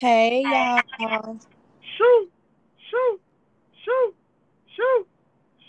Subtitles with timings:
[0.00, 0.78] Hey y'all.
[1.96, 2.30] Shoot,
[2.90, 3.20] shoot,
[3.82, 4.14] shoot,
[4.76, 5.06] shoot,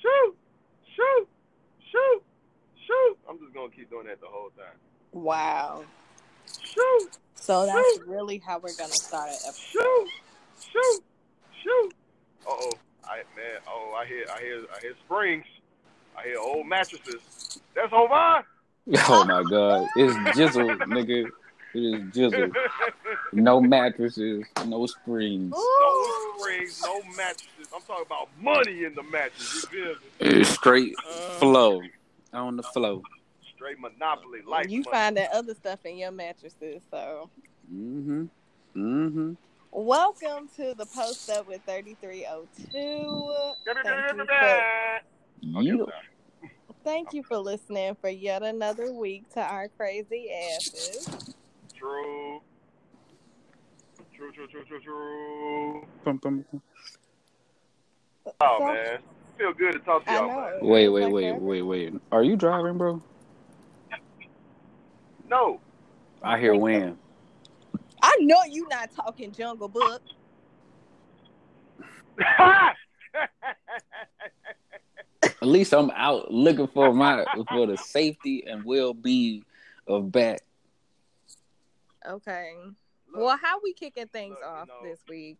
[0.01, 0.35] shoot,
[0.97, 1.27] shoot,
[1.89, 2.23] shoot,
[2.85, 3.17] shoot.
[3.29, 4.75] I'm just gonna keep doing that the whole time.
[5.13, 5.85] Wow.
[6.61, 9.61] Shoot, So that's shoot, really how we're gonna start an episode.
[9.63, 10.09] shoot,
[10.73, 11.03] shoot,
[11.63, 11.93] shoot.
[12.45, 12.71] Uh oh,
[13.05, 13.61] I man.
[13.65, 15.45] Oh, I hear, I hear, I hear springs.
[16.17, 17.61] I hear old mattresses.
[17.73, 18.43] That's Javon.
[19.09, 21.29] Oh my god, it's jizzle, nigga.
[21.77, 22.51] It is jizzle.
[23.33, 25.51] No mattresses, no springs.
[25.51, 27.67] no springs, no mattresses.
[27.71, 29.63] I'm talking about money in the mattress.
[29.71, 29.95] You?
[30.19, 31.81] It's straight Uh, flow
[32.33, 33.03] on the flow.
[33.55, 34.69] Straight monopoly, life.
[34.69, 34.91] You money.
[34.91, 36.81] find that other stuff in your mattresses.
[36.89, 37.29] So
[37.71, 38.25] Mm-hmm.
[38.75, 39.33] Mm-hmm.
[39.71, 42.71] welcome to the post up with 3302.
[42.73, 44.59] Thank you for, Okay,
[45.41, 45.75] Yeah.
[45.77, 46.51] sorry.
[46.83, 51.35] thank you for listening for yet another week to our crazy asses.
[51.77, 52.41] True.
[54.15, 55.85] True, true, true, true, true.
[56.03, 56.61] Bum, bum, bum.
[58.41, 58.99] Oh So- man,
[59.37, 60.59] feel good to talk to y'all, man.
[60.61, 61.93] Wait, wait, wait, wait, wait.
[62.11, 63.01] Are you driving, bro?
[65.29, 65.59] No,
[66.23, 66.97] I hear Wham.
[68.01, 70.01] I know you not talking Jungle Book.
[75.23, 79.43] At least I'm out looking for my for the safety and well being
[79.87, 80.41] of Bat.
[82.05, 82.53] Okay.
[83.11, 85.39] Look, Well, how we kicking things look, you off know- this week?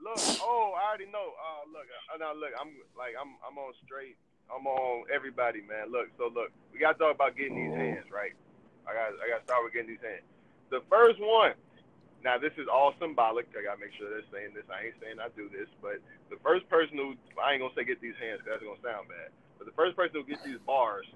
[0.00, 0.18] look.
[0.40, 1.34] Oh, I already know.
[1.34, 2.54] Uh, look, uh, now look.
[2.58, 4.16] I'm like I'm I'm on straight.
[4.48, 5.90] I'm on everybody, man.
[5.92, 8.32] Look, so look, we got to talk about getting these hands, right?
[8.88, 10.24] I got I got to start with getting these hands.
[10.70, 11.54] The first one.
[12.24, 13.46] Now this is all symbolic.
[13.54, 14.66] I gotta make sure they're saying this.
[14.66, 16.02] I ain't saying I do this, but
[16.34, 19.06] the first person who I ain't gonna say get these hands because that's gonna sound
[19.06, 19.30] bad.
[19.54, 21.06] But the first person who gets these bars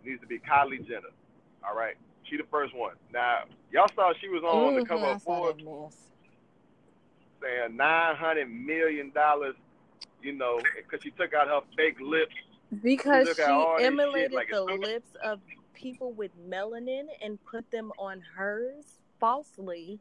[0.00, 1.12] needs to be Kylie Jenner.
[1.60, 2.94] All right, she the first one.
[3.12, 5.64] Now y'all saw she was on the Mhm, cover I of saw Forbes
[7.42, 9.54] saying nine hundred million dollars,
[10.22, 12.34] you know, because she took out her fake lips.
[12.82, 15.40] Because look she at all this shit, emulated like, the lips of
[15.74, 20.00] people with melanin and put them on hers falsely,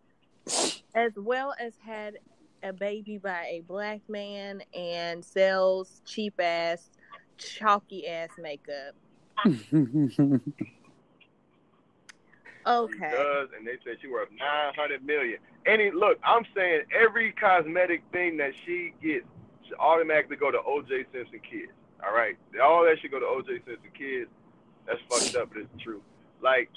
[0.95, 2.17] as well as had
[2.63, 6.89] a baby by a black man and sells cheap ass,
[7.37, 8.95] chalky ass makeup.
[12.65, 13.11] She Okay.
[13.11, 15.39] does, and they said she worth nine hundred million.
[15.65, 19.25] Any look, I'm saying every cosmetic thing that she gets
[19.67, 21.71] should automatically go to OJ Simpson kids.
[22.05, 24.29] All right, all that should go to OJ Simpson kids.
[24.87, 26.01] That's fucked up, but it's true.
[26.41, 26.69] Like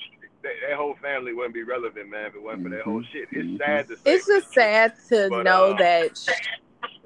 [0.42, 3.12] that, that whole family wouldn't be relevant, man, if it wasn't for that whole Mhm.
[3.12, 3.28] shit.
[3.32, 4.12] It's sad to say.
[4.12, 6.32] It's just sad to But, know uh, that she,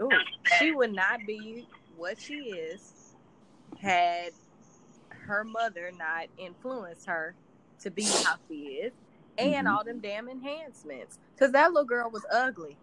[0.02, 0.10] ooh,
[0.58, 1.66] she would not be
[1.96, 3.16] what she is
[3.80, 4.32] had
[5.10, 7.36] her mother not influenced her
[7.82, 8.92] to be how she is
[9.38, 9.68] and Mhm.
[9.68, 11.18] all them damn enhancements.
[11.36, 12.78] Because that little girl was ugly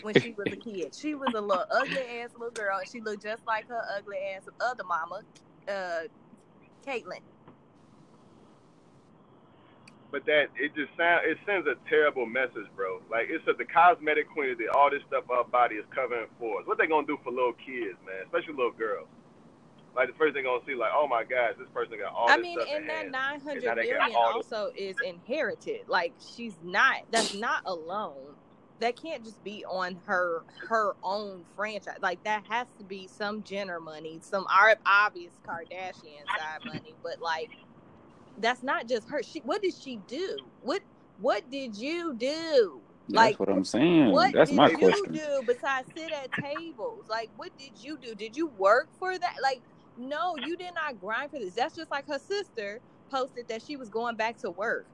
[0.00, 0.94] when she was a kid.
[0.94, 4.18] She was a little ugly ass little girl, and she looked just like her ugly
[4.36, 5.22] ass other mama,
[5.68, 6.08] uh,
[6.86, 7.22] Caitlyn.
[10.12, 13.00] But that it just sound it sends a terrible message, bro.
[13.10, 16.60] Like it's a, the cosmetic queen that all this stuff our body is covering for
[16.60, 16.66] us.
[16.66, 19.08] What they gonna do for little kids, man, especially little girls?
[19.96, 22.36] Like the first thing gonna see, like, oh my gosh, this person got all I
[22.36, 24.10] this mean, stuff in and that nine hundred million nine And hundred now they got
[24.10, 25.88] million all this- also is inherited.
[25.88, 26.96] Like she's not.
[27.10, 28.36] That's not alone.
[28.80, 31.98] That can't just be on her her own franchise.
[32.02, 34.46] Like that has to be some Jenner money, some
[34.86, 36.96] obvious Kardashian side money.
[37.02, 37.52] But like,
[38.38, 39.22] that's not just her.
[39.22, 39.40] She.
[39.40, 40.50] What did she do?
[40.60, 40.82] What
[41.18, 42.82] What did you do?
[43.08, 44.10] That's Like, what I'm saying.
[44.10, 45.12] What That's did my you question.
[45.12, 47.06] do besides sit at tables?
[47.08, 48.14] Like, what did you do?
[48.14, 49.34] Did you work for that?
[49.42, 49.62] Like,
[50.08, 51.54] no, you did not grind for this.
[51.54, 52.80] That's just like her sister
[53.10, 54.86] posted that she was going back to work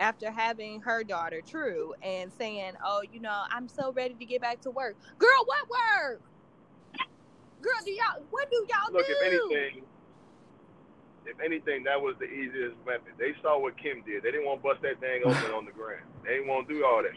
[0.00, 4.40] after having her daughter True and saying, "Oh, you know, I'm so ready to get
[4.40, 6.22] back to work." Girl, what work?
[7.60, 8.26] Girl, do y'all?
[8.30, 9.12] What do y'all Look, do?
[9.12, 9.84] if anything,
[11.26, 13.14] if anything, that was the easiest method.
[13.18, 14.22] They saw what Kim did.
[14.22, 16.06] They didn't want to bust that thing open on the ground.
[16.24, 17.16] They didn't want to do all that.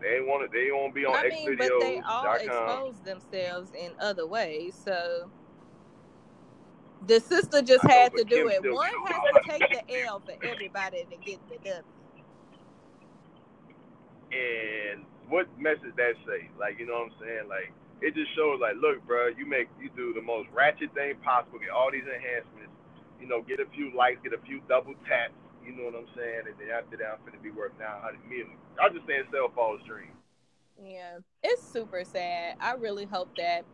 [0.00, 0.56] They didn't want to.
[0.56, 4.26] They didn't want to be on I mean, but they all exposed themselves in other
[4.26, 4.80] ways.
[4.82, 5.30] So
[7.06, 8.60] the sister just had to do it.
[8.62, 11.82] One has to take the L for everybody to get the W.
[14.30, 16.50] And what message that say?
[16.58, 17.48] Like, you know what I'm saying?
[17.48, 21.14] Like, it just shows, like, look, bro, you make you do the most ratchet thing
[21.24, 21.58] possible.
[21.58, 22.72] Get all these enhancements.
[23.20, 25.34] You know, get a few likes, get a few double taps.
[25.64, 26.48] You know what I'm saying?
[26.48, 28.56] And then after that, I'm finna be worth 900 million.
[28.80, 30.12] I'm just saying, sell false dream.
[30.82, 32.56] Yeah, it's super sad.
[32.60, 33.64] I really hope that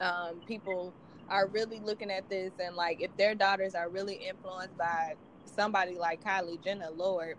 [0.00, 0.92] um, people
[1.30, 5.14] are really looking at this and like if their daughters are really influenced by
[5.46, 7.36] somebody like Kylie Jenner, Lord,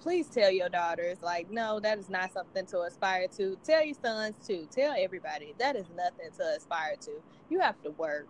[0.00, 3.56] please tell your daughters, like, no, that is not something to aspire to.
[3.64, 4.68] Tell your sons too.
[4.70, 7.12] Tell everybody that is nothing to aspire to.
[7.50, 8.28] You have to work.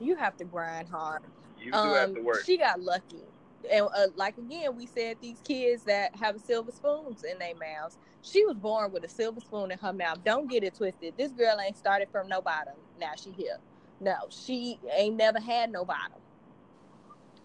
[0.00, 1.22] You have to grind hard.
[1.58, 2.44] You do have to Um, work.
[2.44, 3.24] She got lucky.
[3.70, 7.98] And uh, like again, we said these kids that have silver spoons in their mouths.
[8.22, 10.24] She was born with a silver spoon in her mouth.
[10.24, 11.14] Don't get it twisted.
[11.16, 12.74] This girl ain't started from no bottom.
[13.00, 13.58] Now she here.
[14.02, 16.18] No, she ain't never had no bottom.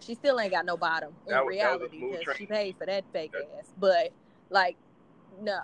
[0.00, 2.76] She still ain't got no bottom in was- that was a reality because she paid
[2.76, 3.72] for that fake ass.
[3.78, 4.12] But
[4.50, 4.76] like,
[5.40, 5.60] no,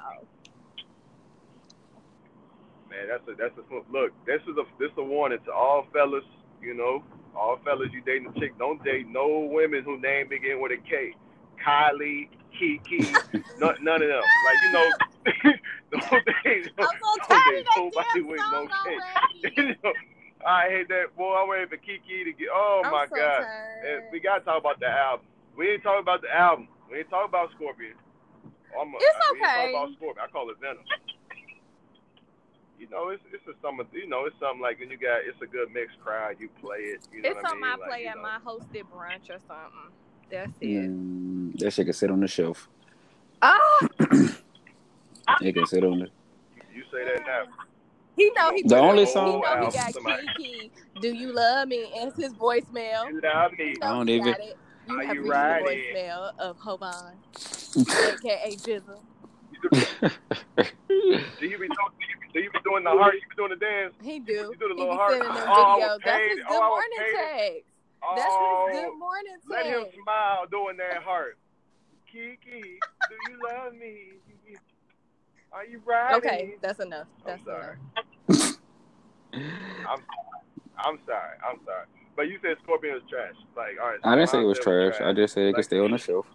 [2.89, 4.13] Man, that's a that's a look.
[4.25, 6.23] This is a this is a warning to all fellas.
[6.63, 7.03] You know,
[7.35, 10.77] all fellas, you dating a chick, don't date no women who name begin with a
[10.89, 11.17] K.
[11.67, 13.01] Kylie, Kiki,
[13.59, 14.23] none, none of them.
[14.47, 14.91] Like you know,
[15.91, 16.71] don't date.
[16.79, 19.53] I'm so don't tired date of that nobody damn with no K.
[19.57, 19.93] You know,
[20.47, 21.17] I hate that.
[21.17, 22.49] Boy, I'm waiting for Kiki to get.
[22.53, 23.43] Oh I'm my so God.
[23.43, 24.05] tired.
[24.13, 25.27] We gotta talk about the album.
[25.57, 26.69] We ain't talking about the album.
[26.91, 27.95] We ain't talking about Scorpion.
[28.79, 29.55] I'm a, It's We ain't okay.
[29.55, 30.25] talking about Scorpion.
[30.29, 30.85] I call it Venom.
[32.79, 35.41] You know, it's it's a some you know, it's something like when you got it's
[35.43, 36.37] a good mixed crowd.
[36.39, 37.01] You play it.
[37.13, 37.65] You know It's what I mean?
[37.65, 38.23] I Like, play you at know.
[38.23, 39.93] my hosted brunch or something.
[40.31, 40.91] That's it.
[40.91, 42.69] Mm, that shit can sit on the shelf.
[43.43, 43.81] Ah,
[45.41, 46.09] It can sit on the.
[46.75, 47.45] You say that now.
[48.17, 48.63] He know he.
[48.63, 50.27] The only song- He know he got somebody.
[50.37, 50.71] Kiki.
[51.01, 51.91] Do you love me?
[51.95, 53.09] It's his voicemail.
[53.11, 53.71] You love me.
[53.71, 54.57] You I don't he even- got it.
[54.87, 55.67] You Are have you reached riding?
[55.67, 57.15] the voicemail of Javon,
[58.23, 59.01] aka Jizzle.
[61.41, 61.69] Do you be doing?
[61.99, 63.15] Do you be, do you be doing the heart?
[63.15, 63.95] You be doing the dance?
[64.03, 64.33] He do.
[64.33, 65.13] You do the he little be heart.
[65.13, 66.05] sending them Oh, I was videos.
[66.05, 67.15] That's his good Oh, morning paid.
[67.17, 67.65] text.
[68.03, 71.39] Oh, That's his oh, good morning let him smile doing that heart.
[72.07, 72.61] Kiki,
[73.09, 74.13] do you love me?
[75.55, 76.17] Are you riding?
[76.19, 77.07] Okay, that's enough.
[77.25, 77.77] I'm That's sorry.
[78.29, 78.59] enough.
[79.33, 80.01] I'm
[80.79, 81.37] I'm sorry.
[81.49, 81.87] I'm sorry.
[82.17, 83.35] But you said Scorpion was trash.
[83.57, 84.01] Like, all right.
[84.03, 85.01] so I didn't say it was said trash.
[85.01, 86.27] I just said it can Like- stay on the shelf.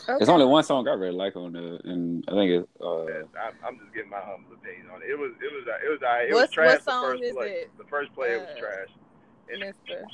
[0.00, 0.14] Okay.
[0.18, 3.22] There's only one song I really like on the, and I think it's uh, Yeah,
[3.38, 5.10] I'm, I'm just getting my humble opinion on it.
[5.10, 6.68] It was, it was, it was, it What's- was trash.
[6.72, 7.46] what the song first is play.
[7.48, 7.70] it?
[7.76, 8.88] The first play, it was Uh, trash.
[9.58, 10.04] Mister.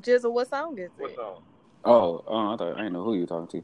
[0.00, 1.16] Jizzle, what song is What it?
[1.16, 1.42] song?
[1.84, 3.62] Oh, uh, I thought I didn't know who you talking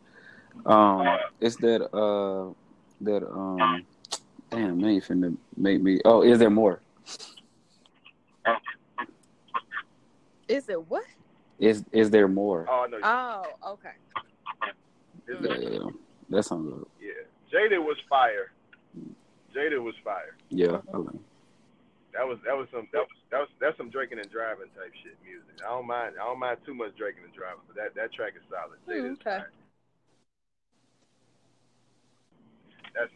[0.64, 0.70] to.
[0.70, 2.52] Um, it's that uh,
[3.00, 3.84] that um,
[4.50, 6.00] damn, man, you finna make me.
[6.04, 6.80] Oh, is there more?
[10.48, 11.04] Is it what?
[11.58, 12.66] Is is there more?
[12.68, 13.90] Oh no, Oh, okay.
[15.28, 15.90] Is Yeah, yeah, yeah.
[16.30, 16.86] that sounds Good.
[17.00, 17.10] yeah.
[17.52, 18.50] Jaded was fire.
[19.54, 20.34] Jaded was fire.
[20.48, 21.20] Yeah, I like it.
[22.14, 24.92] That was that was some that was that was that's some drinking and driving type
[25.02, 25.54] shit music.
[25.64, 28.34] I don't mind I don't mind too much drinking and driving, but that that track
[28.36, 28.78] is solid.
[28.88, 29.38] Jaded is Hmm, okay.
[29.38, 29.52] fire.
[32.94, 33.12] That's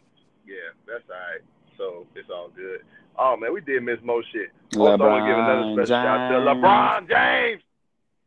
[0.47, 1.43] yeah, that's all right.
[1.77, 2.81] So it's all good.
[3.17, 4.51] Oh man, we did miss more shit.
[4.77, 7.61] Also, I want to give another LeBron special shout out to LeBron James.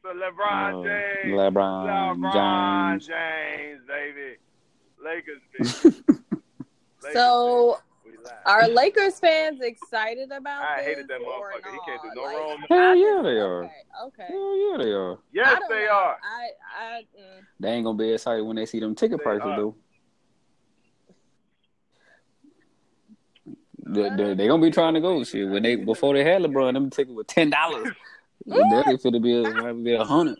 [0.02, 1.34] To LeBron Oh, James.
[1.34, 3.06] LeBron LeBron James.
[3.06, 4.36] James, baby.
[5.02, 5.96] Lakers, baby.
[7.02, 7.52] Lakers, So, baby.
[7.52, 7.82] We live.
[8.46, 10.86] Are Lakers fans excited about I this?
[10.86, 11.72] hated that or motherfucker.
[11.72, 12.58] He can't do no Like, wrong.
[12.68, 13.64] Hell yeah, they are.
[13.64, 13.72] Okay,
[14.04, 14.26] okay.
[14.28, 15.18] Hell yeah, they are.
[15.32, 15.92] Yes, they know.
[15.92, 16.16] are.
[16.22, 16.48] I,
[16.80, 17.40] I, mm.
[17.60, 19.56] They ain't gonna be excited when they see them ticket They prices are.
[19.56, 19.74] though.
[23.90, 26.74] They, they, they gonna be trying to go shit when they before they had LeBron.
[26.74, 27.88] Them tickets were ten dollars.
[28.44, 30.38] They're finna be a, might be a hundred.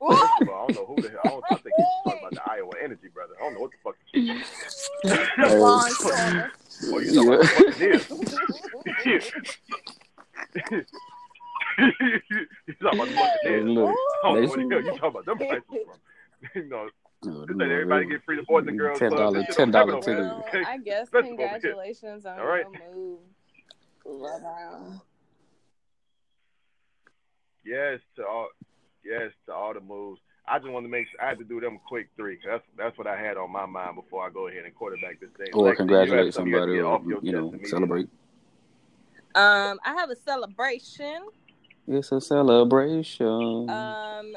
[0.00, 1.20] Well, I don't know who the hell.
[1.24, 3.34] I, don't, I think he's talking about the Iowa Energy, brother.
[3.38, 3.96] I don't know what the fuck.
[5.58, 6.52] Long corner.
[6.84, 8.52] Oh, you talking about the
[8.84, 9.32] Buccaneers?
[12.66, 13.64] you talking about the Buccaneers?
[13.64, 15.98] Look, I don't know what the hell you talking about them prices from.
[16.54, 16.88] you know,
[17.24, 19.34] just like everybody get free to boys and girls $10 club.
[19.34, 20.24] This shit $10 don't ticket.
[20.24, 20.44] Well.
[20.66, 22.64] I guess Especially congratulations on All right.
[22.72, 23.18] your move.
[24.06, 25.00] LeBron.
[27.64, 28.48] Yes to all,
[29.04, 30.20] yes to all the moves.
[30.46, 32.38] I just want to make sure I had to do them a quick three.
[32.44, 35.30] that's that's what I had on my mind before I go ahead and quarterback this
[35.36, 35.48] thing.
[35.52, 38.08] or Lexi, you congratulate something you somebody, or you know, celebrate.
[39.34, 41.28] Um, I have a celebration.
[41.86, 43.68] It's a celebration.
[43.68, 44.32] Um,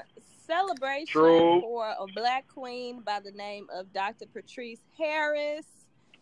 [0.46, 1.62] celebration True.
[1.62, 4.26] for a black queen by the name of Dr.
[4.34, 5.66] Patrice Harris.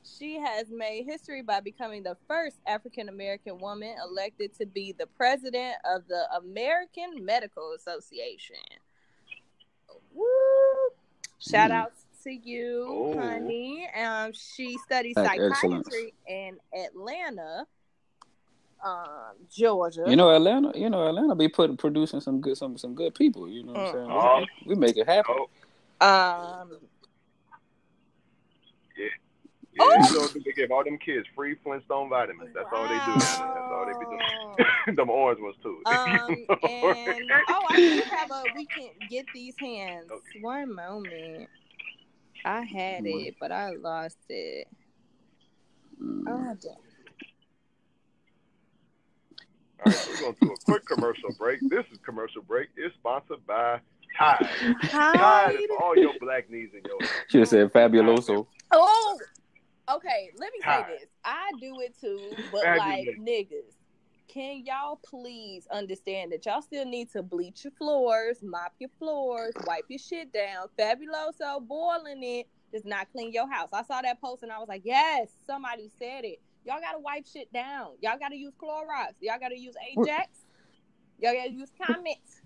[0.03, 5.07] She has made history by becoming the first African American woman elected to be the
[5.07, 8.55] president of the American Medical Association.
[10.13, 10.25] Woo!
[11.39, 11.75] Shout Mm.
[11.75, 13.17] out to you, Oh.
[13.19, 13.87] honey.
[13.95, 15.95] Um, she studied Like psychiatry excellence.
[16.27, 17.67] in Atlanta,
[18.83, 20.05] um, Georgia.
[20.07, 20.77] you know, Atlanta.
[20.77, 23.47] You know, Atlanta be putting producing some good, some some good people.
[23.49, 24.11] You know what I'm saying?
[24.11, 24.45] Oh.
[24.65, 25.35] We, we make it happen.
[25.37, 25.49] Oh, um,
[26.01, 26.77] yeah, Yeah,
[29.79, 30.07] Oh.
[30.09, 32.49] you know, they give all them kids free Flintstone vitamins.
[32.53, 33.19] That's all they do.
[33.19, 34.55] That's all they be Wow.
[34.85, 34.95] doing.
[34.95, 35.81] them orange ones too.
[35.87, 35.95] Um,
[36.29, 36.57] You know?
[36.67, 38.43] and oh, I do have a.
[38.55, 40.11] We can get these hands.
[40.11, 40.39] Okay.
[40.41, 41.49] One moment.
[42.45, 44.67] I had it, but I lost it.
[46.01, 46.23] Mm.
[46.27, 46.71] Oh, damn.
[49.85, 51.59] All right, we're going to do a quick commercial break.
[51.69, 52.69] This is commercial break.
[52.77, 53.79] It's sponsored by
[54.17, 54.45] Tide.
[54.81, 55.51] Tide Hi.
[55.51, 56.97] is for all your black needs and your
[57.29, 58.47] Should have said fabuloso.
[58.71, 59.19] Oh,
[59.95, 60.31] okay.
[60.37, 61.09] Let me say this.
[61.23, 63.75] I do it too, but like niggas,
[64.27, 69.53] can y'all please understand that y'all still need to bleach your floors, mop your floors,
[69.65, 70.67] wipe your shit down.
[70.77, 73.69] Fabuloso boiling it does not clean your house.
[73.73, 76.39] I saw that post and I was like, yes, somebody said it.
[76.65, 77.93] Y'all gotta wipe shit down.
[78.01, 79.13] Y'all gotta use Clorox.
[79.21, 80.27] Y'all gotta use Ajax.
[81.19, 82.38] Y'all gotta use Comets.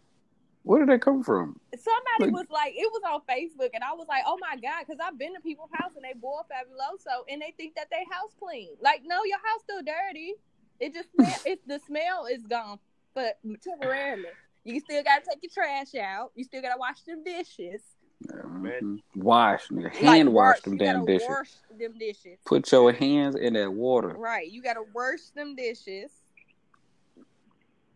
[0.64, 1.60] Where did that come from?
[1.78, 4.86] Somebody Like- was like, it was on Facebook, and I was like, oh my god,
[4.88, 8.06] because I've been to people's house and they boil fabuloso, and they think that they
[8.10, 8.70] house clean.
[8.82, 10.34] Like, no, your house still dirty.
[10.80, 12.80] It just smell, it the smell is gone,
[13.14, 14.30] but temporarily.
[14.64, 16.32] You still gotta take your trash out.
[16.36, 17.82] You still gotta wash them dishes.
[18.26, 19.02] Mhm.
[19.16, 19.94] Wash, nigga.
[19.94, 21.28] Hand wash wash- them you damn dishes.
[21.28, 22.40] Wash them dishes.
[22.46, 24.10] Put your hands in that water.
[24.18, 24.50] Right.
[24.50, 26.12] You gotta wash them dishes.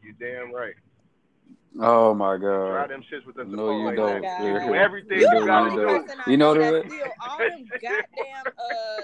[0.04, 0.76] You damn right.
[1.80, 2.90] Oh my Try god.
[2.90, 4.22] them shits with the No, you don't.
[4.22, 4.44] now.
[4.44, 4.66] Yeah.
[4.68, 5.86] Do everything You you, the gotta only you do.
[5.94, 6.08] don't.
[6.08, 9.02] person I You know know the that way- steal all them goddamn uh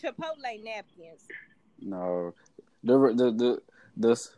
[0.00, 1.26] Chipotle napkins.
[1.80, 2.34] No.
[2.84, 3.62] The the the
[3.96, 4.28] the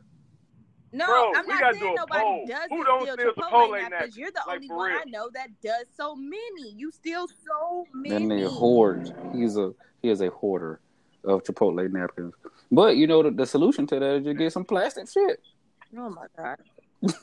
[0.92, 2.46] No, Bro, I'm not saying nobody poll.
[2.48, 3.90] does Who it don't steal steal Chipotle, Chipotle napkins.
[3.90, 4.16] napkins?
[4.16, 5.00] You're the Like, only one real.
[5.00, 6.70] I know that does so many.
[6.76, 8.24] You steal so that many.
[8.26, 9.12] nigga hoards.
[9.34, 10.80] He's a he is a hoarder
[11.24, 12.32] of Chipotle napkins.
[12.72, 15.40] But you know the, the solution to that is just get some plastic shit.
[15.98, 16.56] Oh my god.
[17.08, 17.18] Shut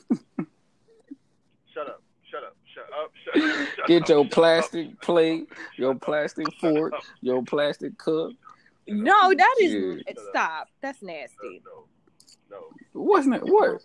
[1.88, 2.02] up.
[2.30, 2.56] Shut up.
[2.74, 3.12] Shut up.
[3.24, 3.68] Shut up.
[3.76, 8.32] Shut Get up, your plastic up, plate, your plastic fork, your plastic cup.
[8.86, 10.14] No, that is Yeah.
[10.30, 10.68] stop.
[10.80, 11.62] That's nasty.
[11.64, 11.84] No,
[12.50, 12.64] no.
[12.94, 13.84] Wasn't it what?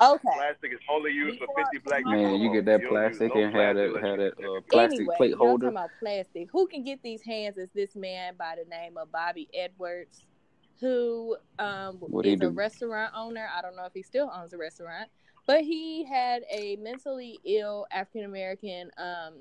[0.00, 0.28] Okay.
[0.32, 2.30] Plastic is only used for 50 black Man, people.
[2.32, 4.46] Man, you get that don't plastic use no and have plastic that have unless that
[4.46, 5.66] uh, plastic anyway, plate y'all holder.
[5.66, 6.48] talking about plastic.
[6.52, 10.22] Who can get these hands is this man by the name of Bobby Edwards,
[10.80, 13.48] who um, is a restaurant owner.
[13.56, 15.08] I don't know if he still owns a restaurant,
[15.46, 19.34] but he had a mentally ill African American, um,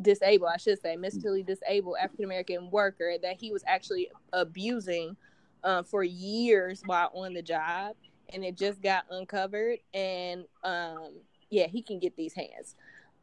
[0.00, 5.16] disabled, I should say, mentally disabled African American worker that he was actually abusing
[5.64, 7.96] uh, for years while on the job,
[8.32, 9.78] and it just got uncovered.
[9.94, 11.14] And um,
[11.50, 12.74] yeah, he can get these hands.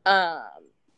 [0.06, 0.48] Um,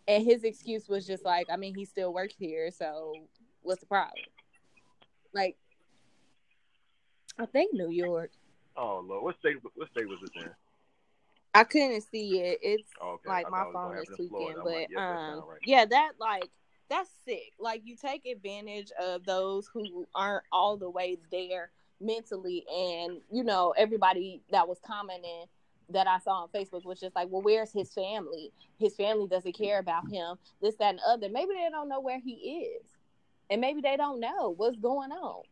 [0.07, 3.13] and his excuse was just like, I mean, he still works here, so
[3.61, 4.23] what's the problem?
[5.33, 5.57] Like,
[7.37, 8.31] I think New York.
[8.77, 9.23] Oh, Lord.
[9.23, 10.49] What state, what state was it in?
[11.53, 12.59] I couldn't see it.
[12.61, 13.29] It's Oh, okay.
[13.29, 15.59] like my thought it was phone is tweaking, but like, yes, um, right.
[15.65, 16.49] yeah, that like
[16.89, 17.53] that's sick.
[17.59, 23.43] Like you take advantage of those who aren't all the way there mentally, and you
[23.43, 25.45] know everybody that was commenting
[25.89, 28.51] that I saw on Facebook was just like, well, where's his family?
[28.77, 30.35] His family doesn't care about him.
[30.61, 31.29] This, that, and other.
[31.29, 32.33] Maybe they don't know where he
[32.67, 32.85] is,
[33.49, 35.43] and maybe they don't know what's going on.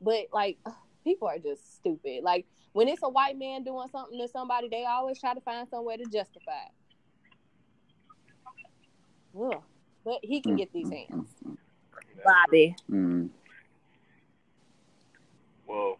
[0.00, 0.74] But like, ugh,
[1.04, 2.22] people are just stupid.
[2.22, 5.68] Like when it's a white man doing something to somebody, they always try to find
[5.68, 6.72] some way to justify it.
[9.40, 9.62] Ugh.
[10.04, 11.28] But he can get these hands.
[12.24, 12.76] Bobby.
[12.90, 13.28] Mm.
[15.66, 15.98] Well,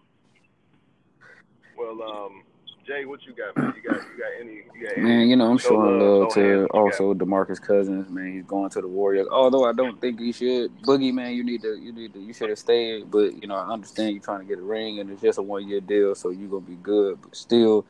[1.77, 2.43] well, um,
[2.87, 3.75] Jay, what you got, man?
[3.77, 4.53] You got, you got any?
[4.75, 5.03] You got any?
[5.03, 7.61] Man, you know, I'm No showing love, love no to hands, what you also Demarcus
[7.61, 8.09] Cousins.
[8.09, 9.27] Man, he's going to the Warriors.
[9.31, 10.71] Although I don't think he should.
[10.83, 13.11] Boogie, man, you need to, you need to, you should have stayed.
[13.11, 15.43] But you know, I understand you're trying to get a ring, and it's just a
[15.43, 17.19] one year deal, so you're gonna be good.
[17.21, 17.85] But still,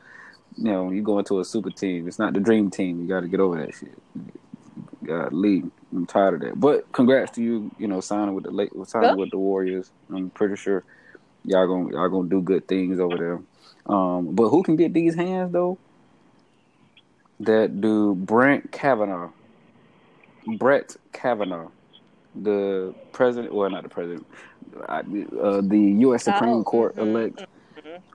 [0.57, 2.07] you know, you're going to a super team.
[2.07, 2.99] It's not the dream team.
[2.99, 3.97] You got to get over that shit.
[5.05, 5.69] God, leave.
[5.93, 6.59] I'm tired of that.
[6.59, 7.69] But congrats to you.
[7.77, 9.15] You know, signing with the late, signing Yeah.
[9.15, 9.91] with the Warriors.
[10.09, 10.83] I'm pretty sure
[11.45, 13.39] y'all gonna y'all gonna do good things over there.
[13.87, 15.79] Um, but who can get these hands though?
[17.39, 19.31] That do Brent Kavanaugh,
[20.57, 21.69] Brett Kavanaugh,
[22.35, 24.27] the president, well, not the president,
[24.87, 26.23] I- uh, the U.S.
[26.23, 27.45] Supreme Oh, Court mhm, elect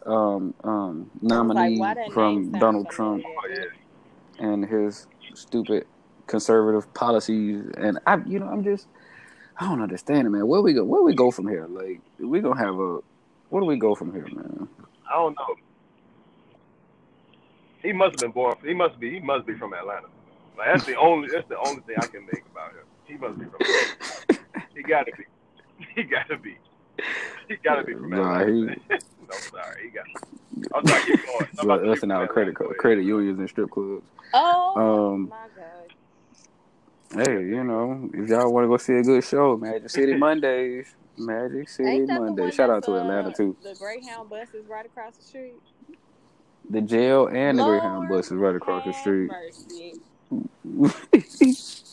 [0.06, 3.72] um, um, I was like, nominee why that name from Donald Trump familiar?
[4.38, 5.84] Oh and his stupid
[6.26, 7.64] conservative policies.
[7.76, 8.88] And I, you know, I'm just,
[9.58, 10.46] I don't understand it, man.
[10.46, 10.84] Where we go?
[10.84, 11.66] Where we go from here?
[11.68, 12.98] Like, we gonna have a,
[13.48, 14.68] where do we go from here, man?
[15.12, 15.56] I don't know.
[17.82, 18.56] He must have been born.
[18.64, 19.10] He must be.
[19.12, 20.08] He must be from Atlanta.
[20.58, 21.28] Like that's the only.
[21.32, 22.86] That's the only thing I can make about him.
[23.06, 23.62] He must be from.
[23.62, 23.90] Atlanta.
[24.74, 25.24] He got to be.
[25.96, 26.58] He got to be.
[27.48, 28.46] He got to be from Nah, Atlanta.
[28.46, 28.76] he- man.
[29.28, 29.84] no, sorry.
[29.84, 30.06] He got.
[30.74, 31.02] I'm sorry.
[31.04, 31.48] Keep going.
[31.58, 32.76] I'm about Well, to us and our credit Go ahead.
[32.78, 34.06] credit unions and strip clubs.
[34.34, 35.88] Oh Um, my god.
[37.14, 40.88] Hey, you know, if y'all want to go see a good show, Magic City Mondays.
[41.16, 42.54] Magic City Ain't that the one Mondays.
[42.54, 43.56] Shout out that's, to uh, Atlanta too.
[43.62, 45.54] The Greyhound bus is right across the street.
[46.70, 49.30] The jail and the Lord Greyhound bus is right across the street.
[49.30, 49.94] Mercy.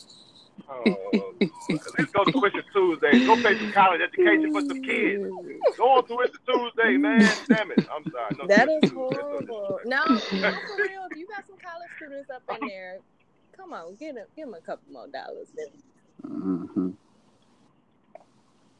[0.72, 1.34] Oh,
[1.68, 3.26] let's go to Tuition Tuesday.
[3.26, 5.24] Go pay some college education for some kids.
[5.76, 7.28] Go on Tuition Tuesday, man.
[7.48, 7.88] Damn it.
[7.92, 8.36] I'm sorry.
[8.38, 8.94] No, That Tuition is Tuesday.
[8.94, 9.80] No horrible.
[9.84, 11.08] No, no, for real.
[11.10, 12.98] If you got some college students up in there,
[13.56, 15.48] come on, get them, give them a couple more dollars.
[16.24, 16.94] Mm Mhm.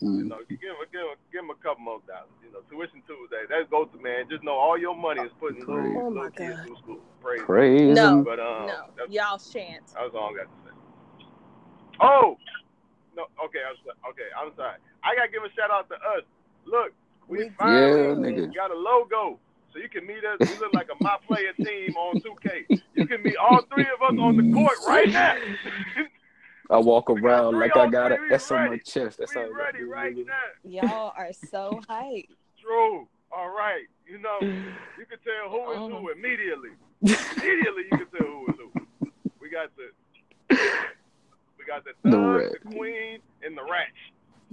[0.00, 2.32] You know, give him, give, him, give him a couple more dollars.
[2.40, 3.44] You know, Tuition Tuesday.
[3.48, 4.28] That's go to man.
[4.32, 5.96] Just know all your money is putting little, Praise.
[6.00, 6.64] Oh, little my kids God.
[6.64, 7.02] through school.
[7.20, 7.44] Praise.
[7.44, 8.24] Praise No.
[8.24, 9.86] But um, no, that's, y'all shan't.
[9.92, 10.74] that was all I got to say.
[12.00, 12.36] Oh,
[13.16, 13.28] no.
[13.44, 13.98] Okay, I'm sorry.
[14.12, 14.78] Okay, I'm sorry.
[15.04, 16.24] I gotta give a shout out to us.
[16.64, 16.92] Look,
[17.28, 18.54] we We Yeah, finally nigga.
[18.54, 19.40] got a logo.
[19.72, 20.40] So you can meet us.
[20.48, 22.66] We look like a my player team on 2K.
[22.96, 25.34] You can meet all three of us on the court right now.
[26.70, 28.16] I walk around like I got three.
[28.16, 29.18] an We S on my chest.
[29.18, 29.56] That's we all I got.
[29.56, 30.32] ready right now.
[30.64, 32.28] Y'all are so hype.
[32.60, 33.06] True.
[33.32, 33.84] All right.
[34.06, 35.88] You know, you can tell who is Uh-uh.
[36.00, 36.70] who immediately.
[37.02, 38.70] Immediately you can tell who is who.
[39.40, 39.90] We got the
[41.58, 42.52] we got the The thug, rat.
[42.52, 43.88] the queen, and the rat.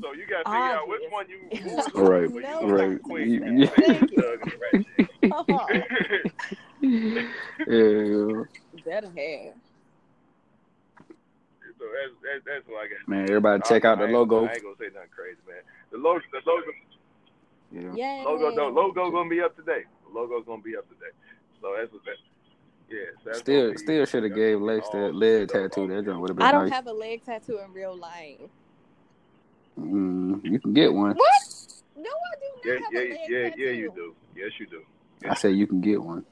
[0.01, 2.01] So you gotta figure out which one you who is who.
[2.03, 3.01] Right, But you No, the right.
[3.03, 3.29] queen.
[3.29, 4.17] You- You Thank you.
[4.21, 4.73] thug and the rat.
[5.31, 5.67] Oh,
[6.81, 7.23] yeah,
[8.85, 9.55] better have.
[11.97, 13.07] So that's, that's that's what I got.
[13.07, 13.23] man.
[13.29, 14.45] Everybody check I- out the I ain't- logo.
[14.45, 15.61] I ain't gonna say nothing crazy, man.
[15.91, 16.71] The logo, the logo,
[17.71, 17.93] Yeah.
[17.95, 18.23] Yeah.
[18.25, 19.83] logo, the logo gonna be up today.
[20.07, 21.11] The logo's gonna be up today.
[21.61, 22.17] So that's what that.
[22.89, 25.87] Yeah, so that's Still, be- still should have gave gonna Lex that leg tattoo.
[25.87, 26.45] That joint would have been.
[26.45, 26.73] I been don't nice.
[26.73, 28.39] have a leg tattoo in real life.
[29.79, 31.15] Mm, you can get one.
[31.15, 31.73] What?
[31.97, 33.61] No, I do Yeah, not have yeah, a leg yeah, tattoo.
[33.61, 34.15] yeah, you do.
[34.35, 34.83] Yes, you do.
[35.27, 36.25] I said you can get one.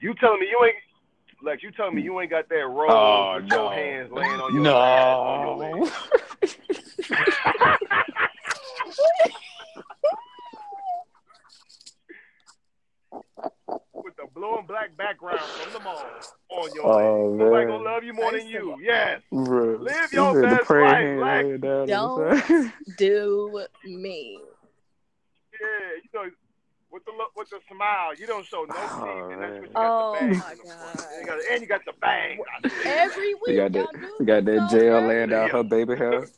[0.00, 0.76] You telling me you ain't
[1.42, 3.64] like you telling me you ain't got that roll Oh, with no.
[3.64, 5.82] your hands laying on your ass, on your No.
[5.82, 5.92] leg.
[13.94, 16.04] with the blue and black background from the mall
[16.50, 17.38] on your Oh, leg.
[17.38, 17.78] Nobody man.
[17.78, 18.72] gonna love you more than you.
[18.72, 19.22] all- Yes.
[19.32, 19.80] Bruh.
[19.80, 21.44] Live your said best life, hand Lex.
[21.44, 24.40] laying down on the Don't do me.
[25.60, 25.68] Yeah,
[26.02, 26.30] you know,
[26.90, 29.70] with the look, with the smile, you don't show no teeth, Oh, and that's what
[29.70, 29.82] you man.
[29.82, 30.98] got Oh, the bangs my in the front.
[30.98, 31.08] God.
[31.12, 32.38] And you got, and you got the bang.
[32.86, 33.88] Every week, You got that.
[34.20, 35.08] You got that so gel dirty.
[35.08, 36.28] laying down her baby hair.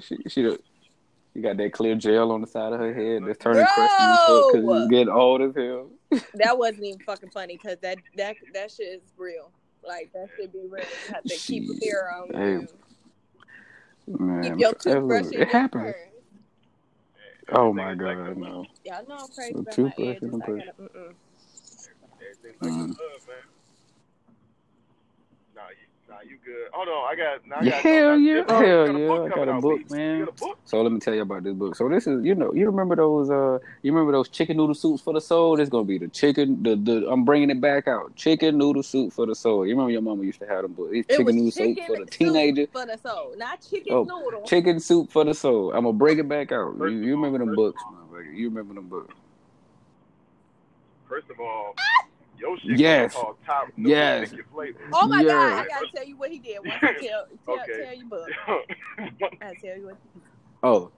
[0.00, 3.64] She, she, you got that clear gel on the side of her head that's turning
[3.66, 4.82] crusty because Bro!
[4.84, 5.90] you getting old as hell.
[6.34, 9.50] That wasn't even fucking funny because that that that shit is real.
[9.86, 10.84] Like that should be real.
[11.06, 11.82] You have to keep a Shit.
[11.82, 12.68] mirror on Hey, you.
[14.18, 15.84] Man, Keep your hey, toothbrush in it your happens.
[15.84, 16.11] purse.
[17.54, 18.66] Oh my Everything is like god, no.
[18.84, 20.22] Y'all know I'm crazy A about my toothbrush edges.
[20.22, 20.64] in the I purse.
[20.64, 21.14] gotta, mm-mm.
[22.20, 22.96] Everything like Mm.
[22.96, 23.44] the love, man.
[25.54, 25.68] Nah,
[26.28, 26.68] you, good.
[26.72, 27.46] Hold on, I got.
[27.46, 29.08] Nah, I got hell no, yeah, this, hell you got a yeah.
[29.08, 29.94] book I got a book, B.
[29.94, 30.22] Man.
[30.22, 30.58] a book?
[30.64, 31.76] So let me tell you about this book.
[31.76, 35.02] So this is, you know, you remember those, uh, you remember those chicken noodle soups
[35.02, 35.60] for the soul?
[35.60, 37.08] It's gonna be the chicken, the the.
[37.10, 38.14] I'm bringing it back out.
[38.16, 39.66] Chicken noodle soup for the soul.
[39.66, 41.86] You remember your mama used to have them but It's chicken was noodle chicken soup
[41.86, 42.66] for the soup teenager.
[42.72, 44.42] for the soul, not chicken Oh, noodle.
[44.46, 45.72] Chicken soup for the soul.
[45.72, 46.74] I'm gonna bring it back out.
[46.74, 48.36] You, First you of all, remember them books, of motherfucker?
[48.36, 49.14] You remember them books?
[51.08, 51.74] First of all,
[52.42, 53.14] your shit Yes.
[53.14, 54.34] gonna call top noodle Yes.
[54.92, 55.30] Oh my god!
[55.64, 56.58] I gotta tell you what he did.
[56.64, 57.84] Once he tell tell, Okay.
[57.84, 58.28] tell you book.
[59.40, 59.96] I tell you what.
[60.62, 60.92] Oh,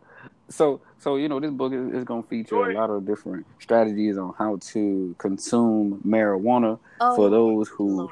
[0.51, 3.07] so so you know this book is, is going to feature Go a lot of
[3.07, 8.11] different strategies on how to consume marijuana Oh, for those who Lord.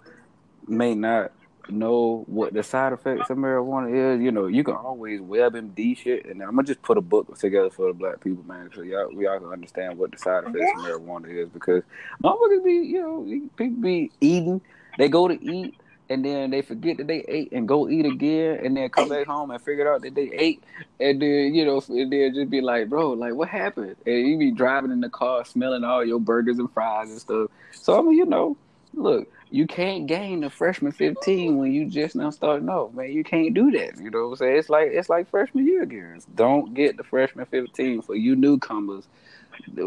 [0.67, 1.33] may not
[1.69, 4.23] know what the side effects of marijuana is.
[4.23, 7.37] You know, you can always web WebMD shit, and I'm gonna just put a book
[7.39, 10.45] together for the black people, man, so y'all we all can understand what the side
[10.45, 11.83] effects of marijuana is because
[12.23, 14.61] motherfuckers be you know people be eating,
[14.99, 15.77] they go to eat.
[16.11, 19.27] And then they forget that they ate and go eat again, and then come back
[19.27, 20.63] home and figure out that they ate,
[21.01, 23.97] and then you know, and then just be like, bro, like what happened?
[24.05, 27.51] And you be driving in the car, smelling all your burgers and fries and stuff.
[27.71, 28.59] So I mean, you know,
[28.93, 33.13] look, you can't gain the freshman 15 when you just now starting off, man.
[33.13, 33.99] You can't do that.
[33.99, 34.57] You know what I'm saying?
[34.57, 36.21] It's like it's like freshman year again.
[36.35, 39.07] Don't get the freshman 15 for you newcomers.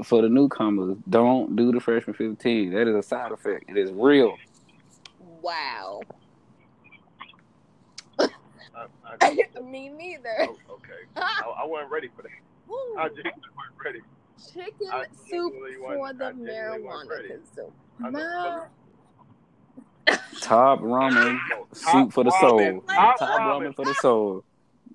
[0.04, 2.72] For the newcomers, don't do the freshman 15.
[2.74, 3.66] That is a side effect.
[3.68, 4.36] It is real.
[5.20, 6.02] Wow.
[8.20, 8.28] I,
[9.20, 10.30] I, Me neither.
[10.42, 12.30] oh, okay, I, I wasn't ready for that.
[12.72, 14.00] Ooh, I just wasn't ready.
[14.54, 17.28] chicken I soup genuinely for the I genuinely wasn't marijuana ready.
[17.30, 17.74] consume.
[18.04, 18.66] I know, Ma-
[20.42, 21.38] Top ramen
[21.74, 22.84] soup top for the soul.
[22.90, 23.72] Top, Top ramen.
[23.72, 24.44] ramen for the soul.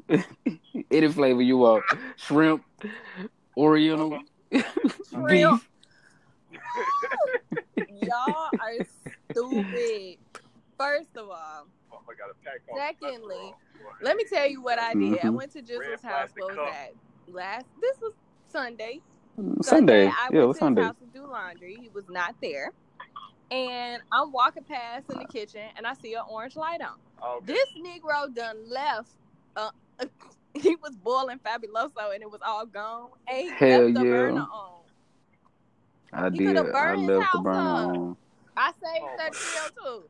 [0.90, 1.84] Any flavor you want.
[2.16, 2.62] Shrimp,
[3.56, 4.18] Oriental,
[4.52, 5.28] Shrimp.
[5.28, 5.68] beef.
[7.88, 8.84] Y'all are
[9.32, 10.18] stupid.
[10.78, 13.92] First of all, Motherfucker got a pack Secondly, cholesterol.
[14.02, 15.20] Let me tell you what I did.
[15.20, 15.34] I Mhm.
[15.34, 16.32] went to Jizzle's house.
[16.32, 16.66] plastic What was cup.
[16.72, 16.94] that?
[17.28, 17.66] Last.
[17.80, 18.12] This was
[18.48, 19.00] Sunday.
[19.62, 20.06] Sunday.
[20.06, 20.80] I Yeah, it went was to Sunday.
[20.82, 21.76] his house to do laundry.
[21.76, 22.72] He was not there.
[23.50, 26.94] And I'm walking past in the kitchen and I see an orange light on.
[27.38, 27.46] Okay.
[27.52, 29.10] This Negro done left.
[29.56, 29.70] Uh,
[30.54, 33.08] he was boiling Fabuloso and it was all gone.
[33.28, 34.10] And he Hell left the yeah.
[34.10, 34.80] burner on.
[36.12, 36.56] I He did.
[36.56, 37.96] coulda I burned his left the house burner up.
[37.96, 38.16] on.
[38.56, 39.38] I saved Oh, that my
[39.74, 40.02] deal too.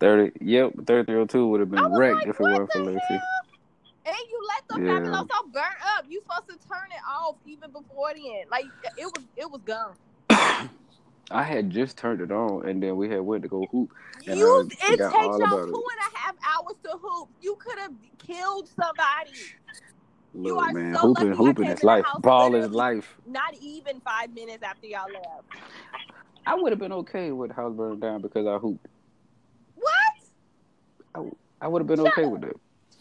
[0.00, 0.44] Thirty.
[0.44, 2.84] Yep, thirty three oh two would have been wrecked like, if it weren't for the
[2.84, 3.00] Lacey.
[3.08, 3.20] hell?
[4.06, 4.98] And you let the Yeah.
[5.00, 5.62] Fabuloso burn
[5.96, 6.04] up.
[6.08, 8.44] You supposed to turn it off even before then.
[8.50, 8.66] Like
[8.98, 9.94] it was, it was gone.
[11.30, 13.92] I had just turned it on, and then we had went to go hoop.
[14.26, 15.68] And You, uh, I it forgot takes y'all two it.
[15.68, 17.28] and a half hours to hoop.
[17.40, 19.32] You could have killed somebody.
[20.34, 22.04] You Look, are man, so hooping, lucky I hooping is life.
[22.20, 23.16] Ball is life.
[23.26, 25.44] Not even five minutes after y'all left.
[26.46, 28.86] I would have been okay with the house burning down because I hooped.
[29.76, 31.34] What?
[31.60, 32.32] I would have been Shut okay up.
[32.32, 32.56] with it.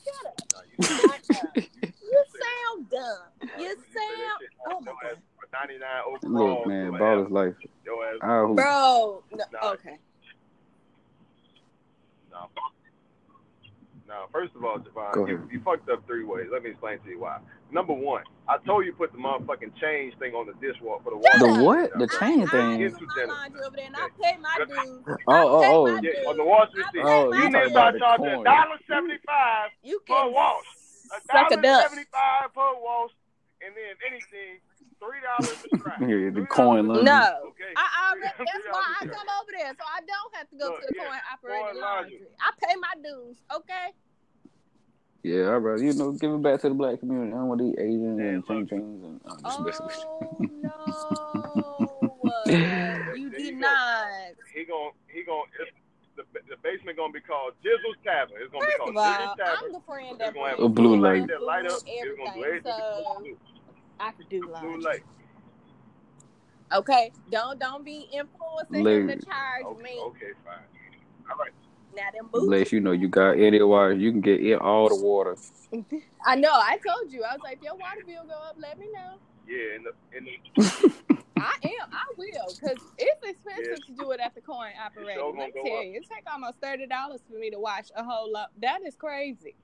[0.05, 1.53] Shut up.
[1.55, 1.63] You-.
[2.13, 3.49] You sound dumb.
[3.57, 4.41] You you sound.
[4.69, 5.17] Oh my god.
[5.53, 6.57] For 99 overall.
[6.59, 7.53] Look, man, your ball is life.
[7.85, 8.55] Your ass, I hoop.
[8.55, 9.23] Bro.
[9.31, 9.69] No, Nah.
[9.71, 9.97] okay.
[12.31, 12.49] no.
[14.05, 16.45] No, first of all, Javon, you, you fucked up three ways.
[16.51, 17.39] Let me explain to you why.
[17.71, 21.17] Number one, I told you put the motherfucking change thing on the dishwasher for the
[21.17, 21.39] water.
[21.39, 21.63] The up.
[21.65, 21.91] what?
[21.97, 22.19] The Bro.
[22.19, 22.79] chain I, I thing.
[22.79, 23.33] Get do to my dinner.
[23.33, 25.03] laundry over there and I pay my dues.
[25.27, 25.97] Oh, oh, oh.
[25.97, 27.01] I pay my Yeah, on the wash receipt.
[27.01, 30.33] Oh, you you need to start about the charging a dollar seventy-five You per can
[30.33, 30.65] wash.
[31.09, 33.11] A suck dollar seventy-five per wash,
[33.65, 34.59] and then anything
[35.03, 35.99] three dollars a strap.
[36.01, 37.03] Yeah, the $3 coin a laundry.
[37.03, 37.51] No.
[37.51, 37.71] Okay.
[37.75, 39.15] I already, Three- that's why I dollars a strap.
[39.15, 41.81] come over there, so I don't have to go Look, to the yeah, coin operated
[41.81, 41.81] laundry.
[41.81, 42.27] laundry.
[42.39, 43.87] I pay my dues, okay?
[45.23, 45.79] Yeah, all right.
[45.79, 47.31] You know, give it back to the black community.
[47.31, 48.69] I don't want these Asians Man, and ching look.
[48.69, 50.69] chings and uh, just messing with you.
[50.75, 53.59] Oh no, uh, you There you did go.
[53.59, 54.07] not.
[54.53, 55.71] He gon' he gon' it's,
[56.17, 58.35] the the basement gonna be called Jizzle's Tavern.
[58.43, 59.71] It's gonna First be of called all, Jizzle's I'm Tavern.
[59.71, 61.27] the friend It's that gonna have A blue light.
[61.27, 61.71] that light up.
[61.71, 63.37] food, It's gonna everything, so blue,
[63.99, 65.03] I could do blue laundry.
[66.73, 69.99] Okay, don't don't be influencing him to charge Okay, me.
[70.01, 70.63] okay, fine.
[71.29, 71.51] All right.
[71.95, 72.45] Now them boots.
[72.45, 75.37] Unless you know you got any water, you can get in all the water.
[76.25, 76.51] I know.
[76.51, 77.23] I told you.
[77.23, 79.19] I was like, if your water bill go up, let me know.
[79.47, 80.93] Yeah, in the in the
[81.37, 81.87] I am.
[81.91, 83.95] I will, cause it's expensive Yeah.
[83.95, 85.19] to do it at the coin operator.
[85.19, 88.03] sure Let me tell you, it take almost thirty dollars for me to wash a
[88.03, 88.49] whole lot.
[88.61, 89.55] That is crazy.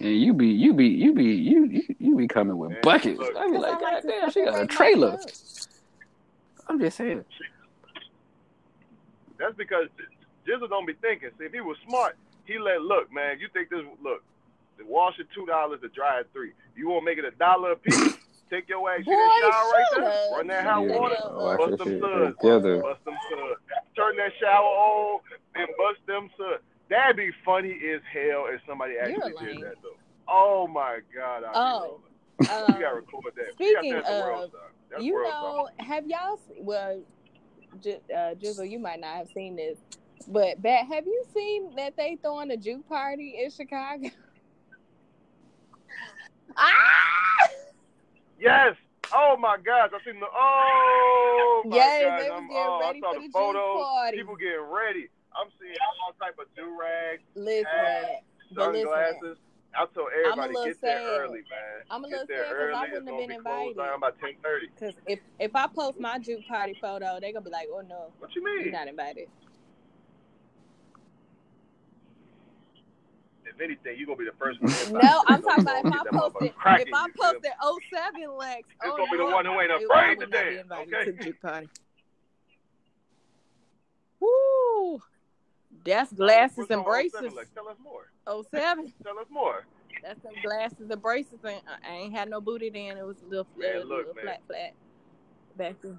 [0.00, 3.18] And you be you be you be you you, you be coming with Man, buckets.
[3.18, 3.36] look.
[3.36, 5.18] I be 'Cause like, like God damn, she got a trailer.
[6.68, 7.24] I'm just saying.
[9.38, 9.88] That's because
[10.48, 11.30] Jizzle don't be thinking.
[11.38, 13.40] See, if he was smart, he let look, man.
[13.40, 13.80] You think this?
[14.02, 14.22] Look,
[14.78, 16.52] the wash is two dollars, the dry is three.
[16.76, 18.08] You want to make it a dollar a piece?
[18.50, 20.30] Take your ass, Boy, in the shower right shut there, up.
[20.32, 21.34] run that Shut hot Yeah, water, up.
[21.34, 22.82] watch bust them shit suds, together.
[22.82, 23.60] bust them suds.
[23.96, 25.20] Turn that shower on,
[25.54, 26.64] and bust them suds.
[26.90, 29.96] That'd be funny as hell if somebody actually did that though.
[30.28, 32.06] Oh my god, I'd Oh, be.
[32.50, 33.52] Um, you gotta record that.
[33.52, 34.60] speaking you that's a world of, star.
[34.90, 36.36] That's you world know, have y'all?
[36.48, 37.02] se- Well,
[37.80, 39.78] J- uh, Jizzle, you might not have seen this,
[40.26, 44.08] but Bat, have you seen that they throwing a juke party in Chicago?
[46.56, 47.48] ah!
[48.40, 48.74] Yes.
[49.12, 50.26] Oh my gosh, I seen the.
[50.34, 53.26] Oh my Yes, gosh, they was I'm, getting oh, ready I saw for the the
[53.26, 53.84] juke photos.
[53.84, 54.16] party.
[54.16, 55.08] People getting ready.
[55.36, 59.38] I'm seeing all type of do rags, Listen, hats, but sunglasses.
[59.72, 61.20] I told everybody get there sad.
[61.22, 61.76] early, man.
[61.90, 62.90] I'm a get little there sad 'cause I early.
[62.90, 63.76] wouldn't it's have been invited.
[63.76, 64.66] down by ten thirty.
[64.74, 68.12] Because if if I post my juke party photo, they're gonna be like, "Oh no,
[68.18, 68.62] What you mean?
[68.64, 69.28] you're not invited."
[73.46, 74.72] If anything, you're gonna be the first one.
[74.92, 77.12] No, I'm talking about if I get posted cracking, if I me?
[77.16, 80.94] posted 07 Lex, oh gonna be the one who ain't afraid would to not be
[80.96, 81.04] okay?
[81.04, 81.68] to juke party.
[84.20, 85.00] Woo!
[85.84, 87.32] That's oh, glasses What's and oh, braces.
[87.34, 87.50] Lex?
[87.54, 88.10] Tell us more.
[88.50, 88.92] 07.
[89.02, 89.66] Tell us more.
[90.02, 91.38] That's some glasses and braces.
[91.44, 92.96] And I ain't had no booty then.
[92.96, 94.74] It was a little, Man, little, look, little flat, flat
[95.56, 95.98] back then.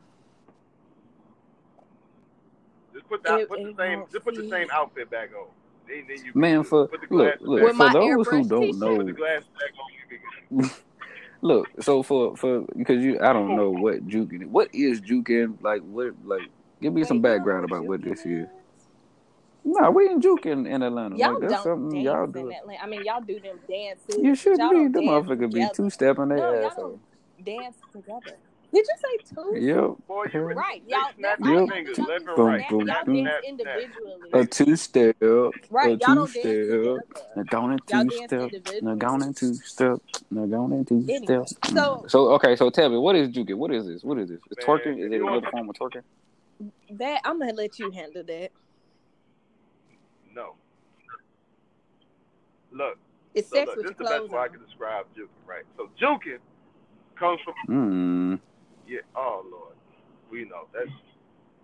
[2.94, 4.50] Just put the It- put the same just put the fit.
[4.50, 5.48] same outfit back on.
[5.88, 8.80] Then, then you Man, for look, look for those who don't t-shirt.
[8.80, 9.92] Put the know, glasses back on.
[9.94, 10.72] You be good.
[11.42, 11.70] look.
[11.80, 14.48] So for for because you, I don't know what juking.
[14.48, 15.62] What is juking?
[15.62, 16.14] Like what?
[16.26, 16.50] Like
[16.82, 18.48] give me some you don't know background about what this is.
[19.66, 19.78] Is?
[19.82, 21.18] No, we ain't juking in Atlanta.
[21.18, 22.52] Y'all Like that's don't something dance y'all in do.
[22.52, 22.84] Atlanta.
[22.84, 24.18] I mean, y'all do them dances.
[24.24, 24.88] You should y'all be.
[24.88, 26.78] The motherfucker be two stepping No, their y'all ass off.
[26.78, 28.38] don't dance together.
[28.74, 29.66] Did you say two?
[29.66, 29.92] Yep.
[30.08, 31.00] Boy, you really Right, y'all.
[31.18, 31.58] snap That's Yep.
[31.58, 31.98] y'all fingers.
[31.98, 32.66] Y'all left Boom, right.
[32.70, 33.16] boom, Y'all boom.
[33.16, 33.50] dance snap, snap.
[33.50, 34.14] individually.
[34.34, 37.04] A two step, a Right, y'all two don't dance step, together.
[37.36, 38.96] a going and Y'all two dance step, no individually.
[38.96, 40.00] going and two step,
[40.32, 41.48] no going and two Anyway, step.
[41.74, 43.56] so So okay, so tell me, what is juking?
[43.56, 44.04] What is this?
[44.04, 44.40] What is this?
[44.50, 45.00] Is twerking?
[45.00, 46.04] Is it you another form of twerking?
[46.92, 48.52] that I'm gonna let you handle that.
[50.36, 50.56] No.
[52.72, 52.98] look,
[53.34, 55.48] It's so sex look, with this is the best clothes way I can describe juking,
[55.48, 55.64] right?
[55.78, 56.40] So juking
[57.16, 58.40] comes from Mm.
[58.88, 59.00] yeah.
[59.16, 59.76] Oh Lord,
[60.30, 60.90] we know that's.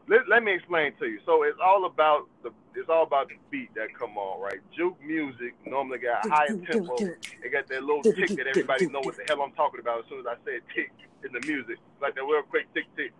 [0.09, 1.19] Let, let me explain to you.
[1.25, 4.59] So it's all about the it's all about the beat that come on, right?
[4.75, 6.95] Juke music normally got a higher tempo.
[7.43, 10.05] It got that little tick that everybody know what the hell I'm talking about as
[10.09, 10.91] soon as I say tick
[11.25, 13.11] in the music, like that real quick tick tick.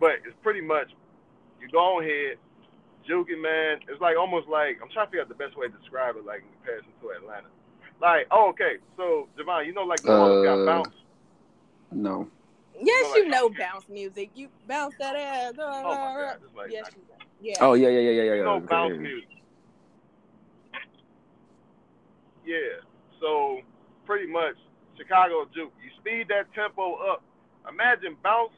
[0.00, 0.88] But it's pretty much
[1.60, 2.38] you go on ahead,
[3.08, 3.80] juking man.
[3.88, 6.24] It's like almost like I'm trying to figure out the best way to describe it,
[6.24, 7.48] like in comparison to Atlanta.
[8.00, 10.94] Like, oh, okay, so Javon, you know, like New Orleans got Uh, bounce.
[11.92, 12.28] No.
[12.80, 14.30] Yes, So, you know bounce music.
[14.34, 15.54] You bounce that ass.
[15.58, 17.24] Oh my God, like Yes, you know.
[17.40, 17.56] Yeah.
[17.60, 18.34] Oh yeah, yeah, yeah, yeah, yeah.
[18.34, 19.28] you know okay, bounce music.
[22.44, 22.82] Yeah.
[23.20, 23.60] So
[24.06, 24.56] pretty much
[24.96, 25.72] Chicago juke.
[25.82, 27.22] You speed that tempo up.
[27.68, 28.52] Imagine bounce,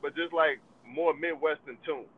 [0.00, 2.08] but just like more Midwestern tunes.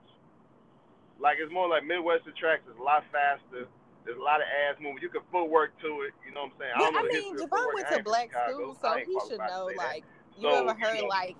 [1.22, 2.62] Like it's more like Midwestern tracks.
[2.68, 3.66] It's a lot faster.
[4.04, 5.02] There's a lot of ass movement.
[5.02, 6.12] You can footwork to it.
[6.26, 6.72] You know what I'm saying?
[6.74, 9.06] Yeah, don't know I mean, history of Javon went to black Chicago, school, so ain't
[9.06, 9.68] he should know.
[9.68, 9.86] say that.
[9.86, 10.04] Like,
[10.36, 11.36] you So, ever heard you know- like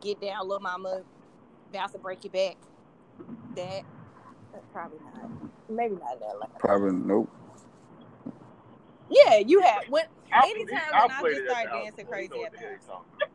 [0.00, 1.02] "Get Down, Little Mama,"
[1.72, 2.56] "Bounce and Break Your Back"?
[3.54, 3.82] That
[4.52, 5.30] that's probably not.
[5.70, 6.30] Maybe not that.
[6.34, 6.58] Atlanta.
[6.58, 7.30] Probably nope.
[9.10, 9.84] Yeah, you have.
[9.88, 12.36] When I- anytime I when I played just it start the house dancing crazy know
[12.36, 13.28] at what the the you're talking about.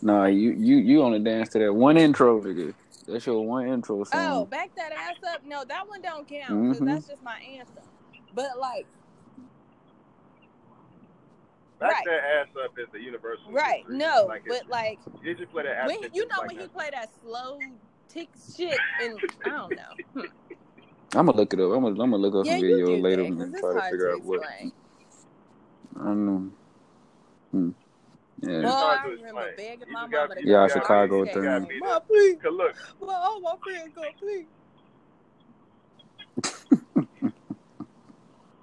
[0.00, 2.72] Nah, you you you only dance to that one intro, nigga.
[3.08, 5.42] That's your one intro Oh, back that ass up.
[5.44, 6.86] No, that one don't count because Mhm.
[6.86, 7.84] that's just my anthem.
[8.34, 8.86] But like,
[11.78, 12.04] Back Right.
[12.06, 13.52] that ass up is the universal.
[13.52, 13.78] right?
[13.78, 13.98] history.
[13.98, 16.62] No, Like but it's- like you just play that when you know like when he
[16.64, 16.72] that.
[16.72, 17.60] play that slow
[18.08, 19.92] tick shit and I don't know.
[20.14, 20.20] Hmm.
[21.16, 21.70] I'm gonna look it up.
[21.70, 23.80] I'm gonna I'm gonna look up Yeah, some you video later that and try to
[23.92, 24.44] figure to out what.
[24.44, 24.70] I
[26.04, 26.50] don't know.
[27.52, 27.70] Hmm.
[28.40, 28.60] Yeah.
[28.60, 31.66] Well, I remember begging my mama gotta to be- go Yeah, Chicago thing.
[31.68, 32.36] Be Mom, please.
[32.42, 34.46] Cause look, Well, all my oh, friends go, please.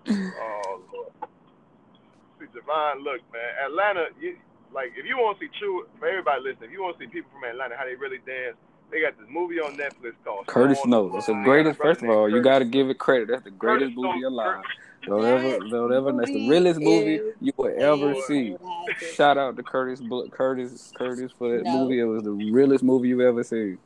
[0.10, 1.12] oh Lord.
[2.40, 4.06] See, Javon, look, man, Atlanta.
[4.20, 4.38] You
[4.74, 6.70] like if you want to see true for everybody listening.
[6.70, 8.56] If you want to see people from Atlanta how they really dance,
[8.92, 11.14] they got this movie on Netflix called Curtis Snow on Snow.
[11.16, 11.80] That's the greatest.
[11.80, 13.28] First of named all, you got to give it credit.
[13.28, 14.56] That's the greatest Curtis movie Snow- alive.
[14.64, 14.72] Curtis-
[15.06, 16.12] Don't ever, don't ever.
[16.14, 18.56] That's the realest movie you will ever see.
[19.14, 21.84] Shout out to Curtis, Curtis, Curtis for that No.
[21.84, 22.00] movie.
[22.00, 23.78] It was the realest movie you ever seen.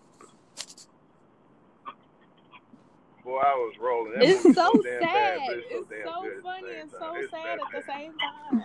[3.23, 4.13] Boy, I was rolling.
[4.13, 5.01] That It's movie's so damn sad.
[5.01, 7.85] bad, it's so It's so good at the funny and so It's sad that at
[7.85, 8.63] the same time.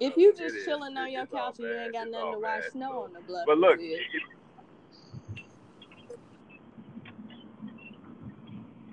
[0.00, 2.62] If you it just chilling on your couch and you ain't got nothing to watch
[2.62, 2.72] bad.
[2.72, 3.44] snow So- on the bluff.
[3.46, 3.92] But look, is.
[3.92, 4.22] it-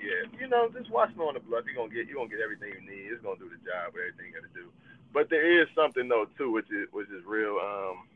[0.02, 1.64] yeah, you know, just watch Snow on the Bluff.
[1.66, 3.12] You're gonna get you gonna get everything you need.
[3.12, 4.72] It's gonna do the job, with everything you gotta do.
[5.14, 8.08] But there is something though too, which is which is real, um,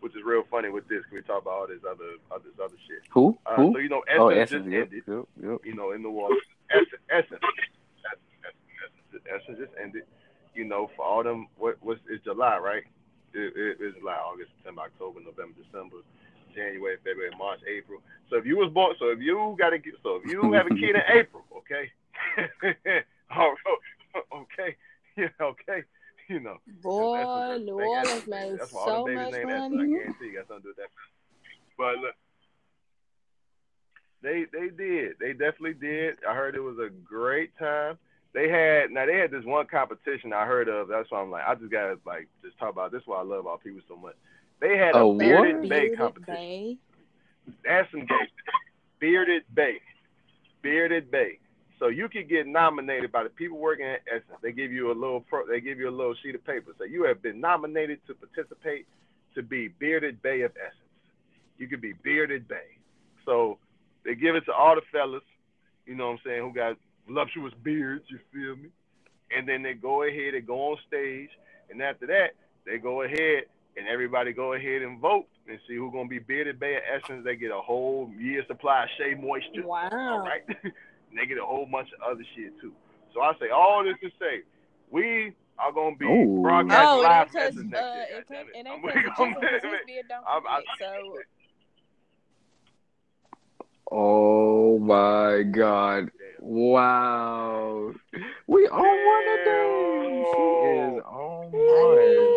[0.00, 1.04] which is real funny with this.
[1.08, 3.02] Can we talk about all this other all this other shit?
[3.10, 3.36] Who?
[3.46, 3.72] Uh, Who?
[3.72, 5.02] so you know, Essence, oh, just Yep, ended.
[5.06, 5.58] yep, yep.
[5.64, 6.34] You know, in the water.
[6.70, 10.04] Essence, Essence, Essence, Essence, Essence just ended.
[10.54, 12.84] You know, for all them, what what's it's July, right?
[13.34, 15.96] It, it, it's July, August, September, October, November, December,
[16.56, 18.00] January, February, March, April.
[18.30, 20.74] So if you was born, so if you got a, so if you have a
[20.74, 21.92] kid in April, okay,
[23.36, 23.54] oh,
[24.34, 24.76] okay,
[25.16, 25.84] yeah, okay,
[26.28, 26.56] you know.
[26.82, 29.74] Boy, Essence, New like Orleans Essence, made that's why all so babies much named Essence.
[29.74, 29.92] I money.
[29.92, 30.90] guarantee you got something to do with that.
[31.78, 32.16] But look,
[34.22, 35.18] they they did.
[35.20, 36.16] They definitely did.
[36.28, 37.98] I heard it was a great time.
[38.34, 40.88] They had now they had this one competition I heard of.
[40.88, 43.02] That's why I'm like I just gotta like just talk about this.
[43.02, 44.16] Is why I love all people so much.
[44.60, 45.68] They had a A bearded what?
[45.68, 46.34] bay Bearded competition.
[46.34, 46.78] Bay.
[47.64, 48.28] That's some gay.
[49.00, 49.80] Bearded Bay.
[50.62, 51.38] Bearded Bay.
[51.78, 54.38] So you could get nominated by the people working at Essence.
[54.42, 56.72] They give you a little pro, they give you a little sheet of paper.
[56.78, 58.86] So you have been nominated to participate
[59.34, 60.80] to be Bearded Bay of Essence.
[61.58, 62.78] You could be Bearded Bay.
[63.26, 63.58] So
[64.04, 65.22] they give it to all the fellas,
[65.84, 68.70] you know what I'm saying, who got voluptuous beards, you feel me?
[69.36, 71.30] And then they go ahead, they go on stage,
[71.70, 72.30] and after that,
[72.64, 73.44] they go ahead
[73.76, 77.24] and everybody go ahead and vote and see who's gonna be bearded bay of essence.
[77.24, 79.66] They get a whole year supply of Shea Moisture.
[79.66, 80.24] Wow.
[80.24, 80.42] right.
[80.64, 80.72] and
[81.18, 82.72] they get a whole bunch of other shit too.
[83.14, 84.42] So I say all this to say,
[84.90, 86.42] we are gonna be Ooh.
[86.42, 88.06] broadcasting Oh, live it Essence cause next uh, year.
[88.18, 88.56] it goddammit.
[88.56, 90.60] ain't it I'm ain't cause of I'm Jesus, 'cause gonna- his beard don't I'm- I-
[90.78, 90.88] fit.
[90.88, 91.18] So
[93.92, 96.10] Oh my God!
[96.40, 97.92] Wow,
[98.48, 100.24] we on one today.
[100.34, 102.35] She is on one.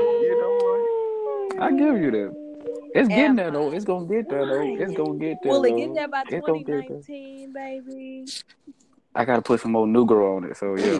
[1.69, 1.95] You know what?
[1.95, 2.49] I give you that.
[2.95, 3.71] It's getting there though.
[3.71, 4.61] It's gonna get there though.
[4.61, 5.51] It's gonna get there.
[5.51, 5.77] will it though.
[5.77, 6.81] get there by It's gonna get there.
[6.81, 8.25] 2019, baby?
[9.15, 10.57] I gotta put some more Negro on it.
[10.57, 10.99] So yeah.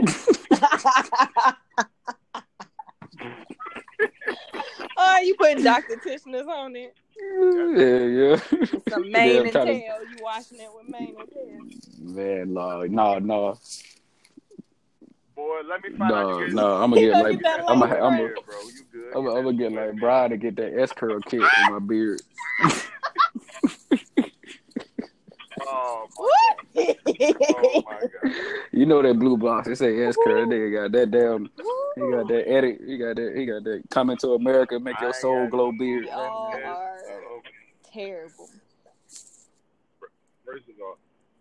[0.00, 0.02] All
[4.96, 5.96] Now oh, you putting Dr.
[5.96, 6.94] Tishner's on it.
[7.20, 8.36] Yeah, yeah.
[8.88, 9.96] Some mane Yeah, and try to- tail.
[10.10, 12.14] You washing it with mane and tail.
[12.14, 13.58] Man, no, no, no,
[15.38, 16.22] Boy, let me find out.
[16.26, 16.82] no, you no.
[16.82, 18.60] I'm gonna get like, get I'm gonna, I'm gonna, bro.
[18.74, 19.16] You good?
[19.16, 22.20] I'm gonna get like Brian to get that S curl kit in my beard.
[25.60, 26.56] Oh, What?
[26.76, 28.32] oh my god.
[28.72, 29.68] You know that blue box?
[29.68, 30.48] It say S curl.
[30.48, 31.48] That nigga got that damn.
[31.94, 32.80] He got that edit.
[32.84, 33.32] He got that.
[33.36, 33.82] He got that.
[33.90, 36.06] Coming to America, make your ain't soul glow beard.
[36.06, 37.40] Y'all are Oh,
[37.92, 38.48] terrible.
[40.44, 40.96] First of all,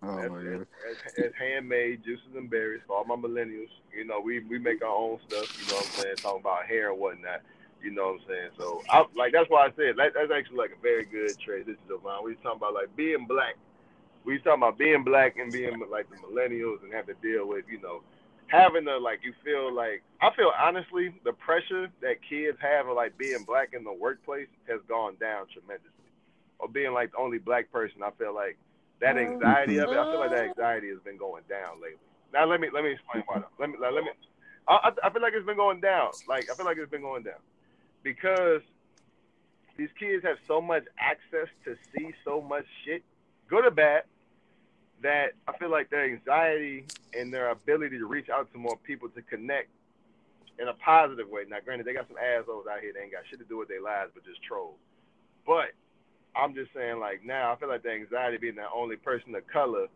[0.07, 0.67] Oh as, my as, god.
[0.89, 3.69] as, as handmade juices and berries for all my millennials.
[3.95, 5.51] You know, we we make our own stuff.
[5.59, 6.15] You know what I'm saying?
[6.17, 7.41] Talking about hair and whatnot.
[7.81, 8.49] You know what I'm saying?
[8.57, 11.65] So, I, like that's why I said that, that's actually like a very good trade.
[11.67, 12.23] This is mine.
[12.23, 13.55] We talking about like being black.
[14.23, 17.65] We talking about being black and being like the millennials and have to deal with
[17.69, 18.01] you know
[18.47, 22.95] having to like you feel like I feel honestly the pressure that kids have of
[22.95, 25.91] like being black in the workplace has gone down tremendously.
[26.59, 28.57] Or being like the only black person, I feel like
[28.99, 29.97] that oh, anxiety of it.
[29.97, 30.49] I feel like that oh.
[30.49, 31.99] anxiety has been going down lately.
[32.33, 33.39] Now let me let me explain why.
[33.39, 33.45] though.
[33.59, 34.09] Let me let me.
[34.67, 36.11] I, I I feel like it's been going down.
[36.27, 37.39] Like I feel like it's been going down
[38.03, 38.61] because
[39.77, 43.03] these kids have so much access to see so much shit,
[43.47, 44.03] good or bad,
[45.03, 49.09] that I feel like their anxiety and their ability to reach out to more people
[49.09, 49.69] to connect
[50.59, 51.43] in a positive way.
[51.47, 53.67] Now, granted, they got some assholes out here that ain't got shit to do with
[53.67, 54.79] their lives but just trolls.
[55.45, 55.71] But
[56.37, 59.45] I'm just saying, like now, I feel like the anxiety being the only person of
[59.47, 59.87] color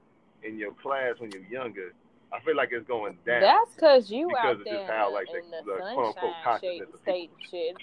[0.44, 1.94] in your class when you're younger,
[2.34, 3.42] I feel like it's going down.
[3.42, 6.44] That's because you Because out there how, like, the, in the- the, the quote-unquote sunshine
[6.44, 7.76] consciousness state shit.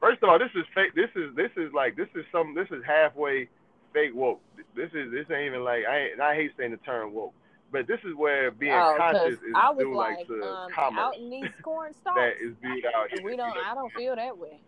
[0.00, 0.94] First of all, this is fake.
[0.94, 3.48] This is this is like this is some this is halfway
[3.94, 4.40] fake woke.
[4.76, 7.32] This is this ain't even like I ain't, I hate saying the term woke,
[7.72, 11.00] but this is where being Oh, 'cause conscious is due like, like, to um, commerce
[11.00, 12.16] out in these scoring stars.
[12.36, 13.24] that is viewed out here.
[13.24, 13.56] we don't.
[13.56, 14.60] I don't feel that way.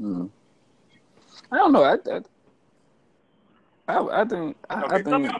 [0.00, 0.30] Mm.
[1.50, 1.84] I don't know.
[1.84, 2.20] I, I,
[3.88, 5.30] I, I think I, I think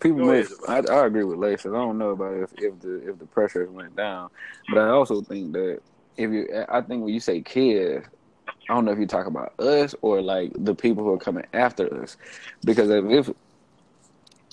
[0.00, 0.52] people miss.
[0.68, 1.64] I, I agree with Lace.
[1.64, 4.30] I don't know about if, if the if the pressure went down,
[4.68, 5.80] but I also think that
[6.16, 8.06] if you, I think when you say kids,
[8.46, 11.46] I don't know if you talk about us or like the people who are coming
[11.54, 12.16] after us,
[12.64, 13.30] because if, if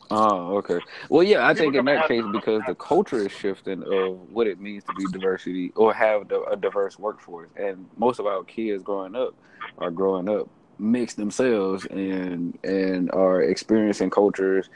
[0.10, 0.80] Oh, okay.
[1.10, 4.60] Well, yeah, I think in that case because the culture is shifting of what it
[4.60, 9.16] means to be diversity or have a diverse workforce, and most of our kids growing
[9.16, 9.36] up
[9.78, 14.70] are growing up mixed themselves and and are experiencing cultures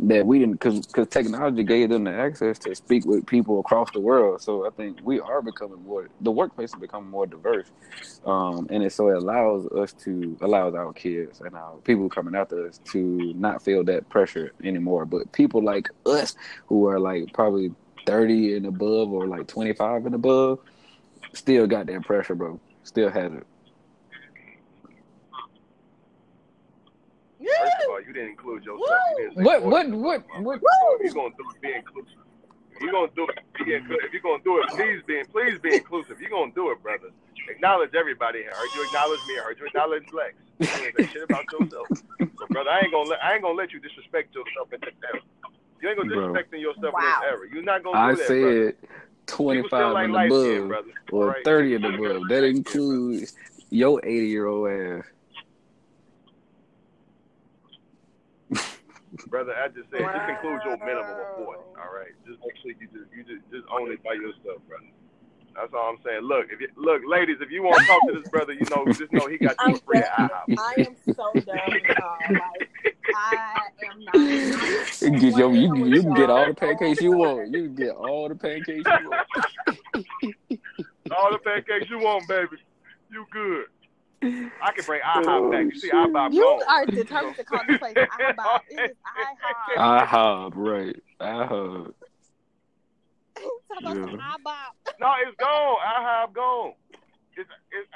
[0.00, 3.90] that we didn't because because technology gave them the access to speak with people across
[3.92, 4.40] the world.
[4.40, 7.70] So I think we are becoming more the workplace is becoming more diverse,
[8.24, 12.34] um, and it so it allows us to allows our kids and our people coming
[12.34, 15.04] after us to not feel that pressure anymore.
[15.04, 17.72] But people like us who are like probably
[18.06, 20.60] thirty and above or like twenty five and above
[21.34, 22.60] still got that pressure, bro.
[22.84, 23.46] Still has it.
[27.58, 28.80] First of all, you didn't include yourself.
[29.10, 29.72] You didn't say What boys.
[29.72, 30.60] what what what?
[30.60, 32.18] So if you're gonna do it, be inclusive.
[32.74, 34.04] If you're gonna do it, be inclusive.
[34.06, 36.20] If you're gonna do it, please be please be inclusive.
[36.20, 37.10] You're gonna do it, brother.
[37.48, 38.40] Acknowledge everybody.
[38.46, 39.34] I heard you acknowledge me.
[39.38, 40.34] I heard you acknowledge Lex.
[40.60, 41.88] You ain't say shit about yourself.
[42.38, 44.94] So, brother, I ain't gonna let I ain't gonna let you disrespect yourself in this
[45.02, 45.22] era.
[45.80, 46.34] You ain't gonna Bro.
[46.34, 47.00] disrespecting yourself Wow.
[47.00, 47.46] in this era.
[47.52, 48.74] You're not gonna I do that, said
[49.26, 51.44] twenty People still five like and light skin, above or Alright?
[51.44, 52.28] thirty the above.
[52.28, 53.34] That includes
[53.70, 55.04] your eighty year old ass.
[59.28, 61.64] Brother, I just said just include your minimum of forty.
[61.76, 64.88] All right, just make sure you just you just just own it by yourself, brother.
[65.54, 66.22] That's all I'm saying.
[66.22, 68.86] Look, if you, look, ladies, if you want to talk to this brother, you know,
[68.98, 70.06] just know he got you I'm for free at
[70.56, 72.18] I am so done with y'all.
[72.30, 72.70] Like,
[73.14, 74.14] I am not.
[75.00, 77.52] You can get your you, What you can get all the pancakes you want.
[77.52, 79.26] You can get all the pancakes you want.
[81.10, 82.58] All the pancakes you want, baby.
[83.10, 83.64] You good.
[84.22, 85.64] I can bring IHOP back.
[85.74, 86.62] You see, IHOP You gone.
[86.68, 88.60] are determined to call this place IHOP.
[88.70, 88.96] It is
[89.76, 90.06] IHOP.
[90.08, 90.96] IHOP, right?
[91.20, 91.94] IHOP.
[93.36, 94.34] Talk about some Yeah.
[94.44, 94.96] IHOP.
[95.00, 95.76] No, it's gone.
[95.86, 96.72] IHOP gone.
[97.36, 97.88] It's, it's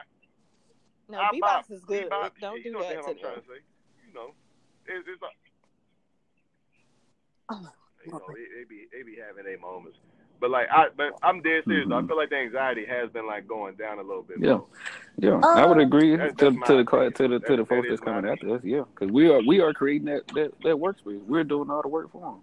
[1.09, 1.33] No, IHOP.
[1.41, 2.09] Bebops is good.
[2.11, 3.15] Bebop, Don't you do know that to I'm them.
[3.17, 3.61] to say.
[4.07, 4.35] You know,
[4.87, 5.27] it's, it's a,
[7.51, 7.69] Oh,
[8.07, 9.99] you know, they, they be they be having their moments.
[10.43, 11.89] But like I, but I'm dead serious.
[11.89, 11.99] though.
[11.99, 14.39] I feel like the anxiety has been like going down a little bit.
[14.41, 14.55] Yeah.
[14.55, 14.67] more.
[15.19, 17.13] Yeah, I would Um, agree That's- to that's my to the opinion.
[17.13, 18.61] to the to the folks that is coming my after us.
[18.65, 21.23] Yeah, because we are we are creating that that that workspace.
[21.27, 22.41] We're doing all the work for them.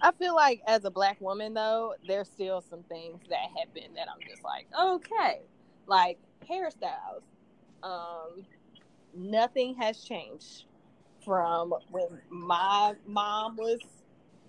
[0.00, 4.06] I feel like as a black woman though, there's still some things that happen that
[4.08, 5.40] I'm just like, okay.
[5.88, 7.22] Like hairstyles.
[7.82, 8.44] Um
[9.12, 10.66] nothing has changed
[11.24, 13.80] from when my mom was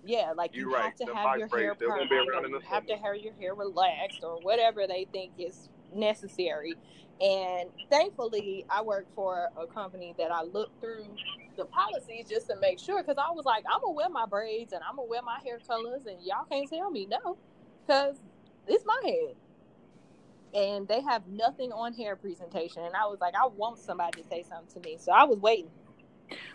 [0.06, 2.52] yeah, like you You're have to The have your braids hair permed be around in
[2.52, 6.76] you have to have your hair relaxed or whatever they think is necessary.
[7.22, 11.06] And thankfully, I work for a company that I look through
[11.58, 13.04] the policies just to make sure.
[13.04, 15.60] Because I was like, I'm gonna wear my braids and I'm gonna wear my hair
[15.68, 17.38] colors, and y'all can't tell me no,
[17.86, 18.18] because
[18.68, 19.36] it's my head.
[20.54, 24.28] And they have nothing on hair presentation, and I was like, I want somebody to
[24.30, 25.72] say something to me, so I was waiting.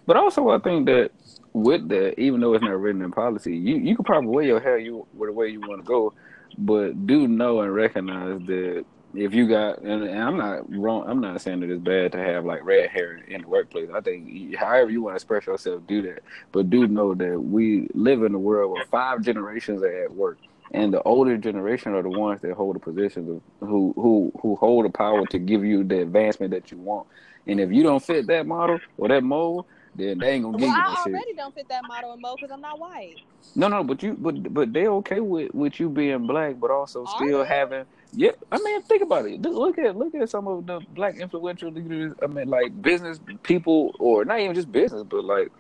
[0.07, 1.11] But also, I think that
[1.53, 4.61] with that, even though it's not written in policy, you you can probably wear your
[4.61, 6.12] hair you the way you want to go,
[6.59, 11.20] but do know and recognize that if you got and, and, I'm not wrong, I'm
[11.20, 13.89] not saying that it's bad to have like red hair in the workplace.
[13.95, 16.22] I think however you want to express yourself, do that.
[16.53, 20.39] But do know that we live in a world where five generations are at work.
[20.71, 24.57] And the older generation are the ones that hold the positions of who who who
[24.57, 27.07] hold the power to give you the advancement that you want.
[27.47, 30.69] And if you don't fit that model or that mold, then they ain't gonna give
[30.69, 31.37] well, you I already shit.
[31.37, 33.17] don't fit that model and mode because I'm not white.
[33.55, 37.05] No, no, but you, but but they okay with with you being black, but also
[37.05, 37.49] Are still they?
[37.49, 37.85] having.
[38.12, 39.43] Yeah, I mean, think about it.
[39.43, 42.15] Look at look at some of the black influential leaders.
[42.23, 45.53] I mean, like business people, or not even just business, but like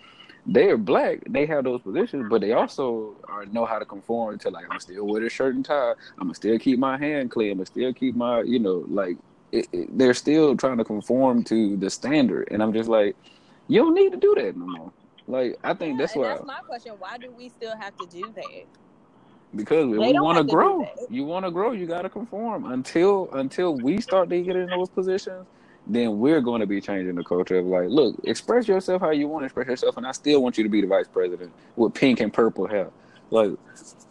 [0.46, 1.20] they are black.
[1.28, 4.80] They have those positions, but they also are know how to conform to like I'm
[4.80, 5.90] still wear a shirt and tie.
[6.18, 7.52] I'm gonna still keep my hand clean.
[7.52, 9.16] I'm gonna still keep my, you know, like
[9.52, 12.48] it, it, they're still trying to conform to the standard.
[12.50, 13.16] And I'm just like,
[13.68, 14.92] you don't need to do that no more.
[15.26, 16.94] Like I think Yeah, that's why that's my question.
[16.98, 18.66] Why do we still have to do that?
[19.54, 22.10] because we want to have to do grow, you want to grow, you got to
[22.10, 22.70] conform.
[22.70, 25.46] Until until we start to get in those positions,
[25.86, 29.28] then we're going to be changing the culture of like, look, express yourself how you
[29.28, 31.94] want to express yourself, and I still want you to be the vice president with
[31.94, 32.90] pink and purple hair.
[33.30, 33.50] Like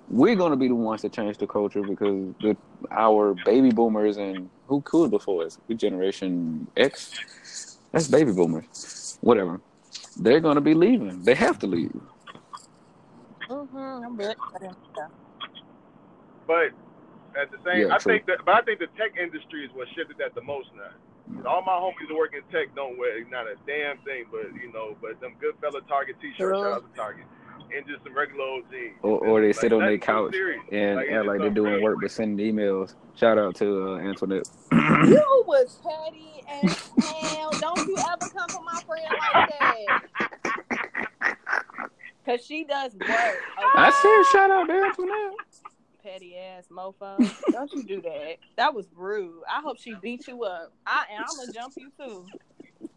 [0.09, 2.57] we're going to be the ones to change the culture because the
[2.91, 9.61] our baby boomers and who could before us, we generation X, that's baby boomers, whatever.
[10.17, 11.23] They're going to be leaving.
[11.23, 11.91] They have to leave.
[13.49, 13.77] Mm-hmm.
[13.77, 14.35] I'm good.
[16.45, 16.71] But
[17.39, 18.13] at the same, Yeah, I true.
[18.13, 20.91] think that, but I think the tech industry is what shifted that the most now.
[21.35, 24.53] 'Cause All my homies that work in tech don't wear not a damn thing, but
[24.61, 26.53] you know, but them good fella Target t-shirts, True.
[26.53, 27.25] shout out to Target,
[27.75, 28.97] and just some regular old jeans.
[29.01, 30.35] Or, or they Like, sit on their couch
[30.71, 32.01] and Like, act like they're doing work real.
[32.01, 32.95] but sending emails.
[33.15, 34.47] Shout out to uh, Antoinette.
[35.03, 36.69] You was petty and
[37.03, 37.51] hell.
[37.59, 41.39] Don't you ever come for my friend like that.
[42.25, 43.09] Cause she does work.
[43.09, 43.91] I Okay?
[44.01, 45.33] said shout out to Antoinette.
[46.03, 47.17] Petty ass mofo.
[47.51, 48.37] Don't you do that.
[48.57, 49.41] That was rude.
[49.49, 50.73] I hope she beat you up.
[50.85, 52.27] I and I'm gonna jump you too.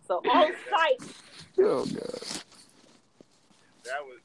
[0.08, 1.14] So on site.
[1.58, 2.42] Oh god.
[3.86, 4.18] That was,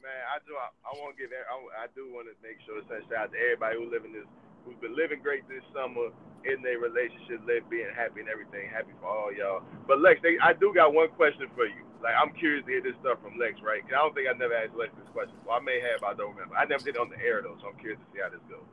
[0.00, 0.16] man.
[0.32, 0.56] I do.
[0.56, 1.28] I, I want to give.
[1.36, 4.16] I, I do want to make sure to send shout out to everybody who living
[4.16, 4.24] this,
[4.64, 6.08] who's been living great this summer
[6.48, 8.72] in their relationship, live being happy and everything.
[8.72, 9.60] Happy for all y'all.
[9.84, 11.84] But Lex, they, I do got one question for you.
[12.02, 13.82] Like I'm curious to hear this stuff from Lex, right?
[13.84, 15.36] 'Cause I don't think I never asked Lex this question.
[15.46, 16.02] Well, I may have.
[16.04, 16.56] I don't remember.
[16.56, 18.42] I never did it on the air though, so I'm curious to see how this
[18.50, 18.66] goes.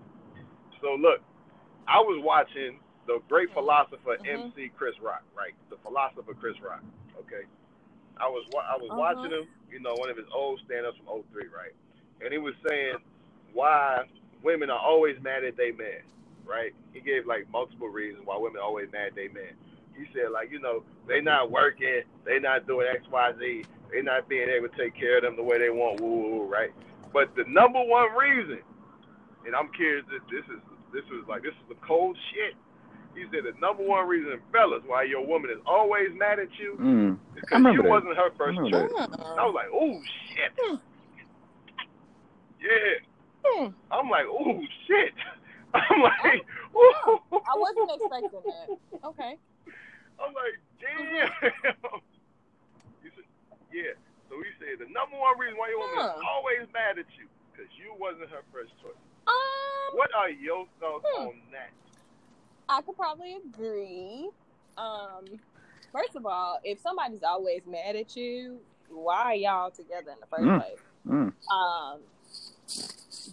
[0.81, 1.21] So look,
[1.87, 4.53] I was watching the great philosopher Mhm.
[4.55, 5.55] MC Chris Rock, right?
[5.69, 6.83] The philosopher Chris Rock.
[7.19, 7.45] Okay.
[8.19, 8.97] I was wa- I was Uh-huh.
[8.97, 11.73] watching him, you know, one of his old stand-ups from 03, right?
[12.21, 12.97] And he was saying
[13.53, 14.05] why
[14.43, 16.03] women are always mad at their man,
[16.45, 16.73] right?
[16.93, 19.55] He gave like multiple reasons why women are always mad at their man.
[19.97, 24.01] He said like, you know, they not working, they not doing X, Y, Z, they
[24.01, 26.45] not being able to take care of them the way they want, woo, woo, woo,
[26.47, 26.69] right?
[27.13, 28.59] But the number one reason,
[29.45, 30.61] and I'm curious, this, this is
[30.93, 32.53] this is like this is the cold shit.
[33.15, 36.77] He said the number one reason, fellas, why your woman is always mad at you
[36.79, 37.13] Mm.
[37.35, 37.89] is because you that.
[37.89, 38.91] wasn't her first choice.
[38.93, 40.79] I was like, oh shit.
[42.61, 42.93] Yeah.
[43.45, 43.67] Hmm.
[43.91, 45.13] I'm like, oh shit.
[45.73, 46.41] I'm like,
[46.75, 47.19] ooh.
[47.33, 49.07] I wasn't expecting that.
[49.07, 49.37] Okay.
[50.19, 51.29] I'm like, damn.
[53.03, 53.27] he said,
[53.71, 53.93] yeah.
[54.29, 57.27] So he said the number one reason why your woman is always mad at you
[57.51, 58.97] because you wasn't her first choice.
[59.27, 61.27] Um What are your thoughts Hmm.
[61.27, 61.71] on that?
[62.69, 64.29] I could probably agree.
[64.77, 65.23] Um,
[65.91, 68.59] first of all, if somebody's always mad at you,
[68.89, 70.59] why are y'all together in the first Mm.
[70.59, 70.79] place?
[71.07, 71.33] Mm.
[71.51, 72.01] Um,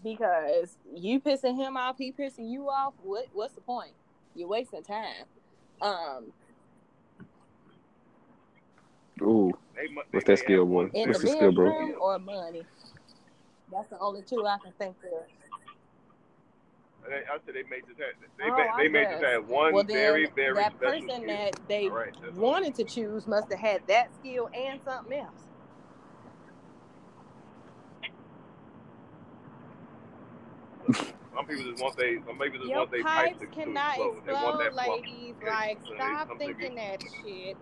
[0.03, 2.95] because you pissing him off, he pissing you off.
[3.03, 3.93] What What's the point?
[4.35, 5.25] You're wasting time.
[5.81, 6.33] Um,
[9.23, 9.53] Ooh.
[9.77, 10.87] They, mu- What's that skill, have boy?
[10.87, 11.73] one in What's the the skill, bro?
[11.73, 12.69] bedroom or money.
[13.71, 15.27] That's the only two I can think of.
[17.09, 19.25] They, I said they may just have they, Oh, may, I they may just guess.
[19.25, 21.39] have one Well, then very very that special person skill.
[21.39, 22.57] that they All right, that's all.
[22.57, 25.49] wanted to choose must have had that skill and something else.
[31.35, 34.01] Some people just want they some people just Your want they pipes pipes to cannot
[34.01, 34.23] explode.
[34.27, 35.37] Explode, ladies.
[35.43, 37.59] Okay, Like, stop thinking that shit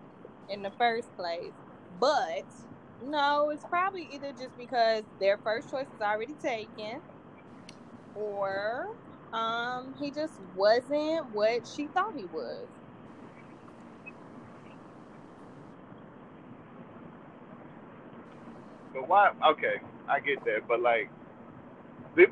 [0.49, 1.55] in the first place.
[1.89, 2.45] But
[3.01, 7.01] no, it's probably either just because their first choice is already taken,
[8.15, 8.85] or
[9.33, 12.69] Um, he just wasn't what she thought he was.
[18.93, 19.31] But why?
[19.53, 21.11] Okay, I get that, but like,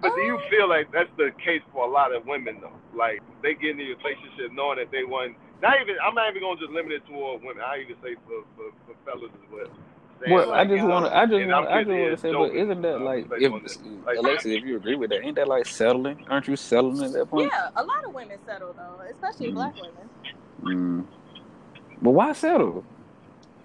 [0.01, 2.79] but do you feel like that's the case for a lot of women though?
[2.97, 5.37] Like they get in a relationship knowing that they want.
[5.61, 5.95] Not even.
[6.05, 7.63] I'm not even going to just limit it toward women.
[7.63, 9.67] I even say for for, for fellas as well.
[10.21, 12.33] Saying Well, I just want to, I just want, I'm I just want to say,
[12.33, 13.51] but isn't that uh, like, based if.
[14.05, 16.25] Like- Alexis, if you agree with that, ain't that like settling?
[16.29, 17.51] Aren't you settling at that point?
[17.53, 19.53] Yeah, a lot of women settle though, especially Mm.
[19.55, 20.09] black women.
[20.63, 21.05] Mm.
[22.01, 22.85] But why settle?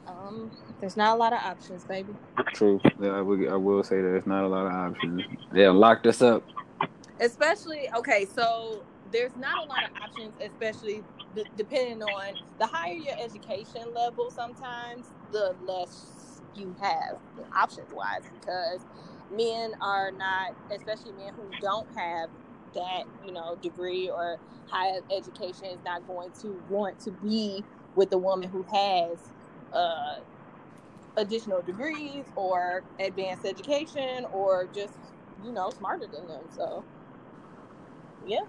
[0.07, 2.15] Um, there's not a lot of options, baby.
[2.55, 2.81] True.
[3.01, 5.23] Yeah, I will, I will say that there's not a lot of options.
[5.53, 6.45] They locked us up.
[7.21, 8.83] Especially okay, so
[9.17, 11.05] there's not a lot of options, especially
[11.35, 14.31] d- depending on the higher your education level.
[14.31, 17.21] Sometimes the less you have
[17.57, 18.87] options wise, because
[19.31, 22.31] men are not, especially men who don't have
[22.75, 28.13] that you know degree or higher education, is not going to want to be with
[28.13, 29.33] a woman who has
[29.73, 30.17] uh,
[31.17, 34.99] additional degrees or advanced education or just
[35.43, 36.47] you know smarter than them.
[36.51, 36.87] So
[38.25, 38.41] yeah,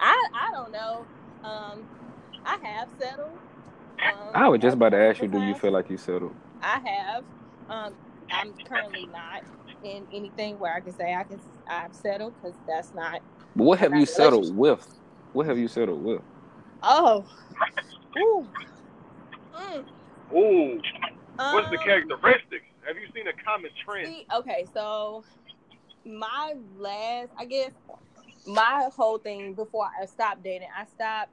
[0.00, 1.06] I I don't know.
[1.44, 1.86] Um,
[2.44, 3.38] I have settled.
[4.02, 6.36] Um, I was just about to ask you, do you feel like you settled?
[6.62, 7.24] I have.
[7.68, 7.94] Um,
[8.32, 9.42] I'm currently not
[9.82, 13.20] in anything where I can say I can I've settled because that's not.
[13.54, 14.86] But what have you settled with?
[15.32, 16.22] What have you settled with?
[16.82, 17.26] Oh,
[18.18, 18.46] ooh,
[19.54, 19.84] mm.
[20.34, 20.80] Ooh,
[21.36, 22.64] what's the Um, characteristics?
[22.86, 24.06] Have you seen a common trend?
[24.08, 25.24] See, okay, so
[26.04, 27.72] my last, I guess,
[28.46, 31.32] my whole thing before I stopped dating, I stopped.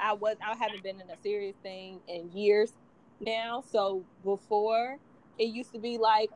[0.00, 2.72] I was, I haven't been in a serious thing in years
[3.20, 3.62] now.
[3.70, 4.98] So before,
[5.38, 6.30] it used to be like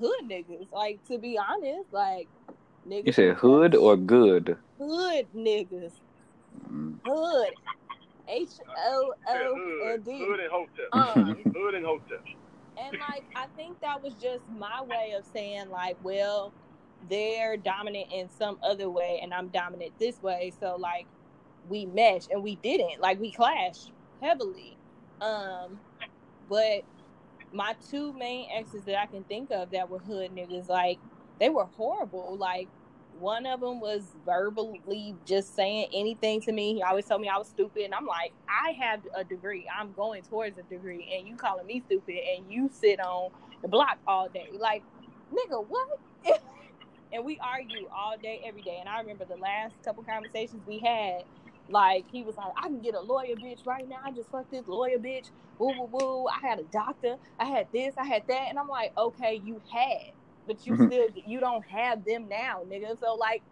[0.00, 0.70] hood niggas.
[0.72, 2.28] Like to be honest, like
[2.88, 3.06] niggas.
[3.06, 4.56] You said hood just- or good?
[4.78, 5.92] hood niggas?
[6.70, 6.98] Mm.
[7.04, 7.52] Hood.
[8.28, 8.48] H
[8.88, 10.86] O hood, hood and hotel.
[10.92, 12.18] Um, hood and hotel.
[12.76, 16.52] And like I think that was just my way of saying like, well,
[17.08, 20.52] they're dominant in some other way and I'm dominant this way.
[20.60, 21.06] So like
[21.68, 23.00] we mesh and we didn't.
[23.00, 23.90] Like we clashed
[24.20, 24.76] heavily.
[25.20, 25.80] Um
[26.48, 26.82] but
[27.52, 30.98] my two main exes that I can think of that were hood niggas, like
[31.40, 32.36] they were horrible.
[32.36, 32.68] Like
[33.18, 36.74] one of them was verbally just saying anything to me.
[36.74, 39.66] He always told me I was stupid, and I'm like, I have a degree.
[39.74, 43.30] I'm going towards a degree, and you calling me stupid, and you sit on
[43.62, 44.48] the block all day.
[44.58, 44.82] Like,
[45.32, 45.98] nigga, what?
[47.16, 48.78] And we argue all day, every day.
[48.80, 51.22] And I remember the last couple conversations we had.
[51.68, 53.98] Like he was like, I can get a lawyer bitch right now.
[54.04, 55.32] I just fucked this lawyer bitch.
[55.58, 56.26] Woo woo woo.
[56.28, 57.16] I had a doctor.
[57.40, 57.96] I had this.
[57.98, 58.48] I had that.
[58.50, 60.14] And I'm like, okay, you had,
[60.46, 60.78] but you Mhm.
[60.78, 62.98] still you don't have them now, nigga.
[63.00, 63.44] So like,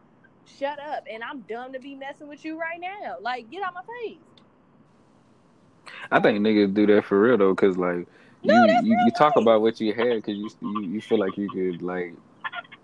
[0.45, 1.05] shut up.
[1.13, 3.17] And I'm dumb to be messing with you right now.
[3.23, 4.23] Like, get out my face.
[6.11, 8.09] I think niggas do that for real though, cause like
[8.45, 11.39] No, you you, you talk about what you had, cause you you you feel like
[11.39, 12.17] you could like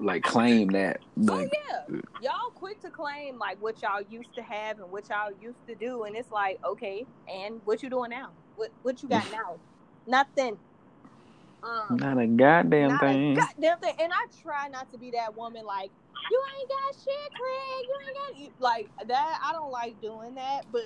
[0.01, 1.01] like claim that.
[1.29, 5.33] Oh yeah, y'all quick to claim like what y'all used to have and what y'all
[5.41, 8.31] used to do, and it's like, okay, and what you doing now?
[8.57, 9.59] What what you got now?
[10.07, 10.59] Nothing.
[11.63, 13.33] Um, not a goddamn not thing.
[13.33, 13.95] a goddamn thing.
[14.01, 15.91] And I try not to be that woman like
[16.31, 17.87] you ain't got shit, Craig.
[17.87, 19.41] You ain't got you, like that.
[19.45, 20.63] I don't like doing that.
[20.73, 20.85] But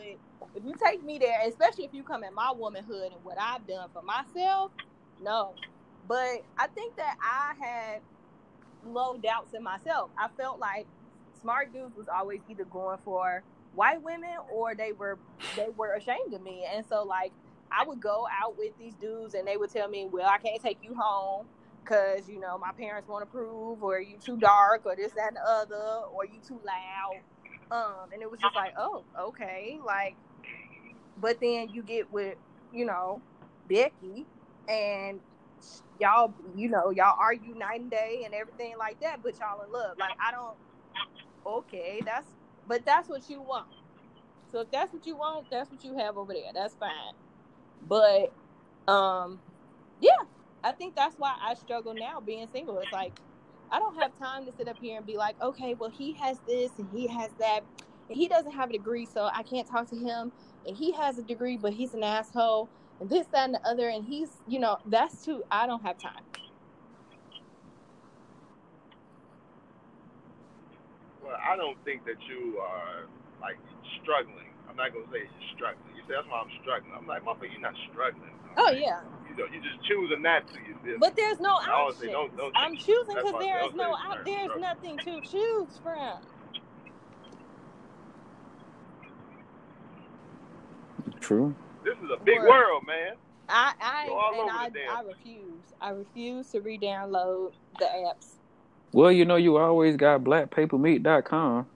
[0.55, 3.67] if you take me there, especially if you come at my womanhood and what I've
[3.67, 4.73] done for myself,
[5.23, 5.55] no.
[6.09, 8.01] But I think that I had
[8.87, 10.11] low doubts in myself.
[10.19, 10.87] I felt like
[11.41, 13.43] smart dudes was always either going for
[13.75, 15.19] white women or they were
[15.57, 16.65] they were ashamed of me.
[16.73, 17.33] And so like
[17.71, 20.63] I would go out with these dudes and they would tell me, "Well, I can't
[20.63, 21.47] take you home
[21.83, 25.37] because you know my parents won't approve, or you too dark, or this, that, and
[25.37, 27.21] the other, or you too loud."
[27.71, 30.17] Um, and it was just like, "Oh, okay." Like,
[31.21, 32.37] but then you get with
[32.73, 33.21] you know
[33.69, 34.27] Becky,
[34.69, 35.21] and
[36.01, 39.73] y'all, you know, y'all argue night and day and everything like that, but y'all in
[39.73, 39.99] love.
[39.99, 40.59] Like, I don't.
[41.47, 42.29] Okay, that's
[42.67, 43.67] but that's what you want.
[44.51, 46.53] So if that's what you want, that's what you have over there.
[46.55, 47.15] That's fine.
[47.83, 48.35] But
[48.89, 49.43] um
[50.01, 50.11] yeah,
[50.65, 52.79] I think that's why I struggle now being single.
[52.81, 53.15] It's like
[53.71, 56.41] I don't have time to sit up here and be like, okay, well he has
[56.47, 57.63] this and he has that,
[58.09, 60.33] and he doesn't have a degree, so I can't talk to him.
[60.67, 62.71] And he has a degree, but he's an asshole,
[63.01, 63.89] and this, that, and the other.
[63.89, 66.23] And he's, you know, that's too, I don't have time.
[71.25, 73.07] Well, I don't think that you are
[73.41, 73.57] like
[74.03, 74.53] struggling.
[74.69, 75.97] I'm not gonna say you're struggling.
[75.97, 76.93] You say that's why I'm struggling.
[76.97, 78.31] I'm like, motherfucker, you're not struggling.
[78.57, 79.01] Oh yeah.
[79.31, 80.55] You know, you just choosing not to.
[80.85, 82.13] It's, but there's no option.
[82.13, 86.19] Don't, don't I'm choosing because there is no op- there's nothing to choose from.
[91.21, 91.55] True.
[91.85, 93.15] This is a big Or- world, man.
[93.49, 95.63] I I all and over I, the damn I refuse.
[95.81, 98.29] I refuse to re-download the apps.
[98.93, 101.67] Well, you know, you always got blackpeoplemeet.com.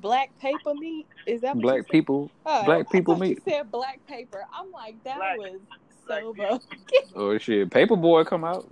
[0.00, 1.88] Black paper meat is that what you Black said?
[1.90, 3.42] people, Oh, black I people thought you meat.
[3.48, 4.44] said black paper.
[4.52, 5.60] I'm like that Black- was
[6.08, 6.62] black so people.
[7.14, 8.66] Oh shit, Paperboy come out.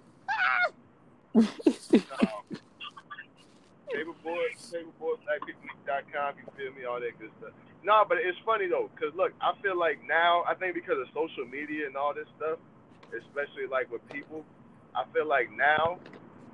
[1.37, 1.47] Paperboy,
[3.95, 7.51] Paperboy, blackpeople.com, you feel me, all that good stuff.
[7.83, 11.09] No, but it's funny though, cause look, I feel like now, I think because of
[11.15, 12.59] social media and all this stuff,
[13.09, 14.45] especially like with people,
[14.95, 15.99] I feel like now,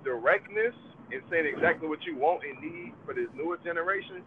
[0.04, 0.74] directness
[1.12, 4.22] and saying exactly what you want and need for this newer generation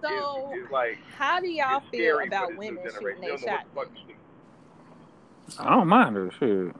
[0.00, 3.66] So is, is like how do y'all feel about women shooting They their shot?
[3.74, 4.14] what the fuck to do.
[5.58, 6.74] I don't mind her shit.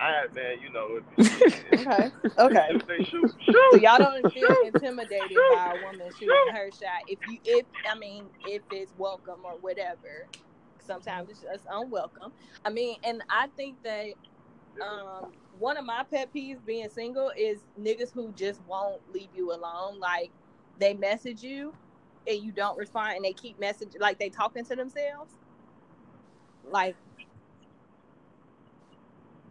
[0.00, 1.04] I man, you know, if,
[1.72, 2.12] Okay.
[2.38, 2.68] Okay.
[2.70, 7.04] if they shoot, So y'all don't feel intimidated by a woman shooting her shot.
[7.08, 10.28] If you, if I mean, if it's welcome or whatever.
[10.80, 12.32] Sometimes it's just unwelcome.
[12.64, 14.08] I mean, and I think that
[14.82, 19.52] um, one of my pet peeves being single is niggas who just won't leave you
[19.52, 20.00] alone.
[20.00, 20.32] Like
[20.78, 21.74] they message you
[22.26, 25.34] and you don't respond, and they keep messaging like they talking to themselves.
[26.70, 26.96] Like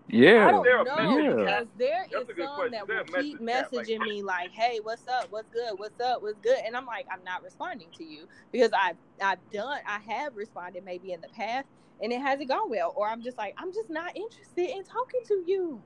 [0.09, 0.51] I Yeah.
[0.51, 2.71] don't They're know message because there is That's a good some question.
[2.71, 5.29] that will keep message messaging like- me like, "Hey, what's up?
[5.31, 5.77] What's good?
[5.77, 6.21] What's up?
[6.21, 9.99] What's good?" And I'm like, I'm not responding to you because I've I've done I
[9.99, 11.67] have responded maybe in the past
[12.01, 15.21] and it hasn't gone well, or I'm just like, I'm just not interested in talking
[15.27, 15.81] to you.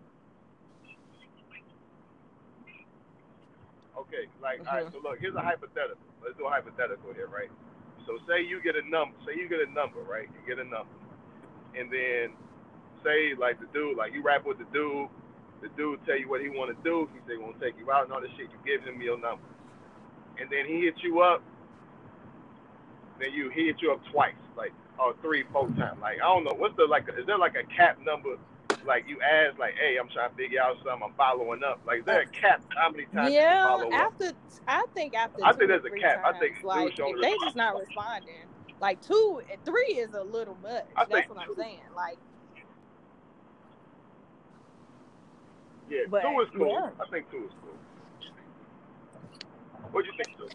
[3.97, 4.85] Okay, like all right.
[4.85, 4.91] Mhm.
[4.91, 5.97] So look, here's a hypothetical.
[6.23, 7.49] Let's do a hypothetical here, right?
[8.05, 9.15] So say you get a number.
[9.25, 10.29] Say you get a number, right?
[10.29, 10.93] You get a number,
[11.75, 12.33] and then
[13.03, 15.07] say like the dude, like you rap with the dude.
[15.61, 17.07] The dude tell you what he want to do.
[17.13, 18.49] He say he want to take you out and all this shit.
[18.49, 19.45] You give him your number,
[20.39, 21.43] and then he hit you up.
[23.19, 25.99] Then you he hit you up twice, like or three, four times.
[26.01, 26.55] Like I don't know.
[26.57, 27.07] What's the like?
[27.17, 28.37] Is there like a cap number?
[28.83, 31.03] Like you ask, like, hey, I'm trying to figure out something.
[31.05, 31.81] I'm following up.
[31.85, 32.63] Like, is there a cap?
[32.75, 33.93] How many times yeah, follow up?
[33.93, 34.31] after
[34.67, 36.23] I think after I think there's a cap.
[36.25, 38.47] I think like if they just not responding,
[38.81, 40.85] like two, three is a little much.
[40.95, 41.79] I That's what I'm saying.
[41.95, 42.17] Like,
[45.91, 46.79] Yeah, But, two is cool.
[46.79, 46.91] yeah.
[47.01, 47.75] I think two is cool.
[49.91, 50.53] What do you think, though?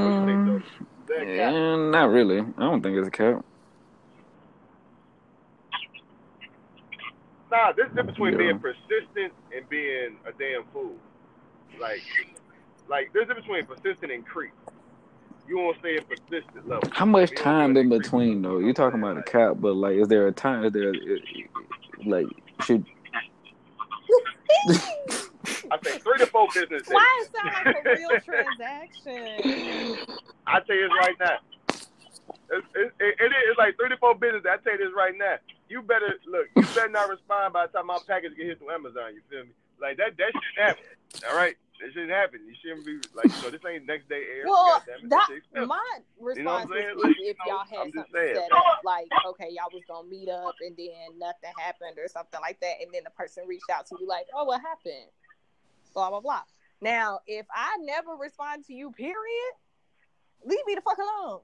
[0.00, 0.62] What do you Mm, think, though?
[1.22, 1.56] Is cap?
[1.56, 2.40] yeah, not really.
[2.40, 3.44] I don't think it's a cap.
[7.50, 8.38] Nah, there's a difference between Yeah.
[8.38, 10.96] being persistent and being a damn fool.
[11.80, 12.04] Like,
[12.88, 14.54] like there's a difference between persistent and creep.
[15.48, 16.92] You won't stay at persistent level.
[16.92, 18.58] How much You time in to creep between though?
[18.60, 19.24] you You're talking about a saying?
[19.24, 20.64] cap, but like, is there a time?
[20.64, 20.94] Is there
[22.04, 22.28] like
[22.60, 22.86] should?
[25.70, 26.94] I say three to four business days.
[26.94, 30.06] why it sound like a real transaction?
[30.46, 31.38] I tell you this right now.
[32.48, 34.42] It's, it, it, it is like three to four business.
[34.42, 34.52] days.
[34.54, 35.36] I tell you this right now.
[35.68, 36.46] You better look.
[36.56, 39.14] You better not respond by the time my package get hit through Amazon.
[39.14, 39.50] You feel me?
[39.80, 40.16] Like that.
[40.16, 40.84] That shouldn't happen.
[41.28, 41.56] All right.
[41.80, 42.40] That shouldn't happen.
[42.46, 44.44] You shouldn't be like, so this ain't next day air.
[44.46, 45.68] Well, it, that this shit's expensive.
[45.68, 45.82] my
[46.34, 49.08] You know response Like, if, you if know, y'all had I'm something set up, like
[49.28, 52.90] okay, y'all was gonna meet up and then nothing happened or something like that, and
[52.92, 55.10] then the person reached out to you like, oh, what happened?
[55.94, 56.42] Blah blah blah.
[56.80, 59.52] Now, if I never respond to you, period,
[60.44, 61.40] leave me the fuck alone.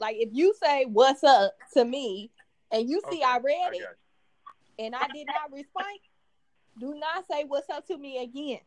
[0.00, 2.30] Like if you say what's up to me
[2.70, 4.84] and you see Okay, I read I it you.
[4.86, 5.98] and I did not respond,
[6.78, 8.60] do not say what's up to me again.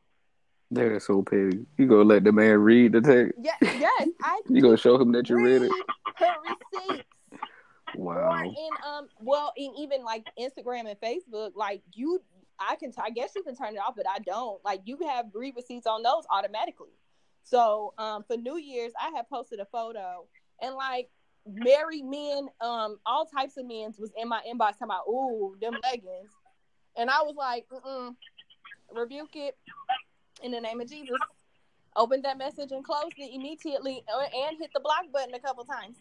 [0.72, 1.66] That is so petty.
[1.78, 3.34] You gonna let the man read the text?
[3.42, 5.86] Yes, yes, I You gonna show him that you read read it?
[6.18, 7.08] her receipts.
[7.98, 8.42] Or Wow.
[8.44, 12.22] in um, well, in even like Instagram and Facebook, like you,
[12.58, 14.64] I can, I guess you can turn it off, but I don't.
[14.64, 16.94] Like you have read receipts on those automatically.
[17.44, 20.26] So um, for New Year's, I had posted a photo,
[20.62, 21.10] and like
[21.46, 25.74] married men, um, all types of men was in my inbox talking about, ooh, them
[25.84, 26.32] leggings,
[26.98, 28.16] and I was like, mm
[28.94, 29.56] rebuke it
[30.44, 31.18] in the name of Jesus.
[31.96, 35.64] Opened that message and closed it immediately, uh, and hit the block button a couple
[35.64, 35.98] times.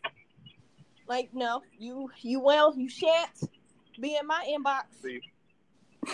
[1.09, 3.31] Like, no, you you will, you shan't
[4.01, 4.85] be in my inbox.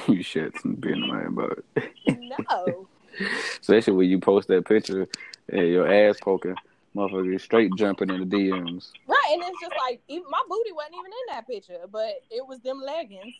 [0.08, 1.62] You shan't be in my inbox.
[2.08, 2.88] No.
[3.60, 5.06] Especially when you post that picture
[5.48, 6.56] and your ass poking,
[6.94, 8.90] motherfucker straight jumping in the DMs.
[9.06, 12.44] Right, and it's just like even, my booty wasn't even in that picture, but it
[12.46, 13.32] was them leggings.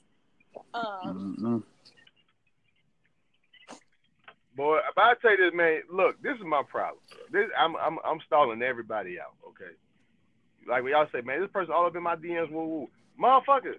[0.75, 1.63] Um, Mm-mm.
[4.57, 7.01] boy, if I tell you this, man, look, this is my problem.
[7.33, 9.35] This, I'm, I'm, I'm stalling everybody out.
[9.49, 9.73] Okay.
[10.69, 12.89] Like when y'all say, man, this person all up in my DMs, woo woo,
[13.21, 13.75] motherfucker.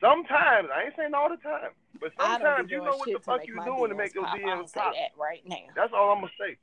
[0.00, 1.70] Sometimes I ain't saying all the time,
[2.00, 4.38] but sometimes you know what the fuck you my doing to make your pop.
[4.38, 4.94] DMs say pop.
[4.94, 5.56] that right now.
[5.74, 6.56] That's all I'm gonna say.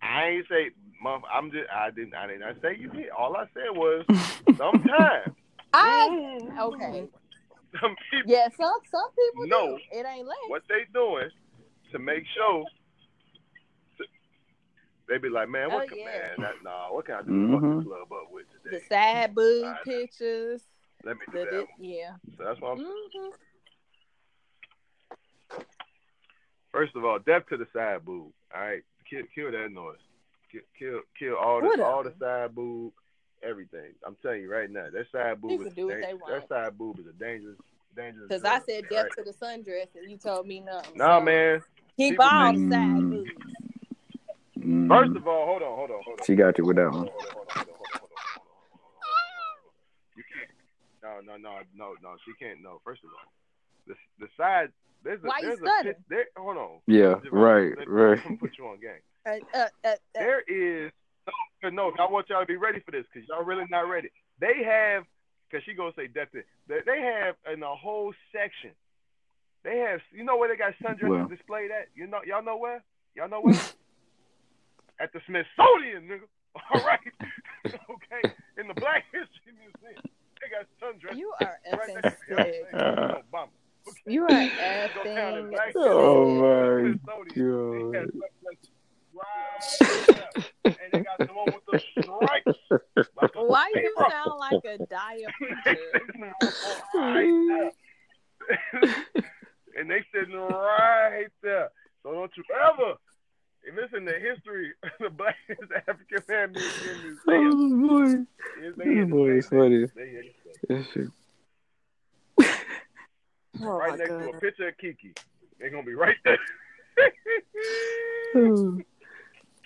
[0.00, 1.22] I ain't say, mom.
[1.30, 1.68] I'm just.
[1.70, 2.14] I didn't.
[2.14, 3.10] I did not say you did.
[3.10, 4.06] All I said was
[4.56, 5.36] sometimes.
[5.72, 7.08] I okay.
[7.80, 9.78] Some people Yeah, some some people No.
[9.78, 9.98] do.
[9.98, 10.36] It ain't less.
[10.48, 11.30] what they doing
[11.92, 12.64] to make sure.
[15.08, 16.04] They be like, man, what Oh, can yeah.
[16.06, 16.40] man?
[16.40, 19.64] That, nah, what can I do to fuck the club up with The sad boob
[19.64, 19.84] Alright.
[19.84, 20.62] pictures.
[21.04, 21.50] Let me do The, that.
[21.50, 21.66] the one.
[21.78, 22.12] yeah.
[22.38, 22.78] So that's what I'm.
[22.78, 23.30] hmm
[26.70, 28.32] First of all, death to the side boob.
[28.54, 29.98] All right, kill, kill that noise.
[30.50, 32.92] Kill, kill, kill all the all the side boob,
[33.42, 33.92] everything.
[34.06, 36.78] I'm telling you right now, that side boob is do what dan- they that side
[36.78, 37.58] boob is a dangerous,
[37.96, 38.28] dangerous.
[38.28, 39.12] Because I said death right?
[39.18, 40.80] to the sundress and you told me no.
[40.94, 41.62] Nah, So, man.
[41.96, 43.10] Keep People all the side Mm.
[43.10, 43.30] boobs.
[44.58, 44.88] Mm.
[44.88, 46.24] First of all, hold on, hold on, hold on.
[46.26, 47.08] She got you with that one.
[50.16, 50.50] You can't.
[51.02, 52.16] No, no, no, no, no.
[52.24, 52.62] She can't.
[52.62, 52.80] No.
[52.84, 53.32] First of all,
[53.86, 54.70] the the side.
[55.04, 56.26] There's a Why you there's a pit, there.
[56.36, 56.78] Hold on.
[56.86, 58.20] Yeah, right, let- right.
[58.24, 59.00] Let put you on game.
[59.26, 60.92] Uh, uh, uh, uh, There is
[61.70, 62.04] no, no.
[62.04, 64.10] I want y'all to be ready for this because y'all really not ready.
[64.40, 65.04] They have
[65.48, 66.28] because she gonna say death.
[66.32, 66.42] They,
[66.86, 68.70] they have in a whole section.
[69.64, 70.00] They have.
[70.12, 71.28] You know where they got sundresses Well.
[71.28, 71.88] displayed at?
[71.94, 72.82] You know, y'all know where?
[73.14, 73.54] Y'all know where?
[75.00, 76.26] at the Smithsonian, nigga.
[76.74, 77.00] All right.
[77.66, 78.34] okay.
[78.58, 80.02] In the Black History Museum,
[80.40, 81.16] they got sundresses.
[81.16, 82.70] you are right effing next sick.
[82.70, 83.48] President Obama.
[83.88, 84.12] Okay.
[84.12, 87.92] You are Go down in effing Oh my Smithsonian.
[87.92, 88.56] They got god.
[89.14, 90.48] Sundresses right.
[90.64, 92.58] And they got the one with the stripes.
[93.20, 95.78] Like a Why you sound like a dire preacher?
[96.94, 97.72] right
[98.78, 98.94] there.
[99.76, 101.70] and they sitting right there.
[102.02, 102.94] So don't you ever,
[103.64, 105.36] if it's in the history of the Black
[105.88, 106.62] African American
[107.02, 108.04] Museum, Oh boy.
[108.66, 109.86] is they This to boy is funny.
[109.94, 110.74] They here to stay.
[110.74, 111.08] This shit.
[113.60, 114.40] Oh right my next to a god.
[114.40, 115.12] picture of Kiki.
[115.60, 116.38] They're gonna be right there.
[118.34, 118.78] Oh.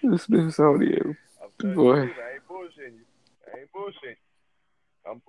[0.02, 1.16] The Smithsonian.
[1.42, 1.92] I'm telling Boy.
[1.94, 2.12] I ain't
[2.48, 3.04] bullshitting you.
[3.52, 4.16] I ain't bullshitting.
[5.10, 5.22] I'm,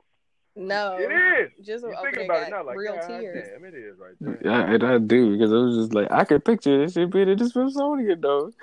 [0.56, 0.98] No.
[1.00, 1.66] It is.
[1.66, 3.48] Just You over thinking about it got now, like real God tears.
[3.54, 4.40] damn, it is right there.
[4.44, 7.30] Yeah, and I do because I was just like, I could picture this shit being
[7.30, 8.52] in the Smithsonian though.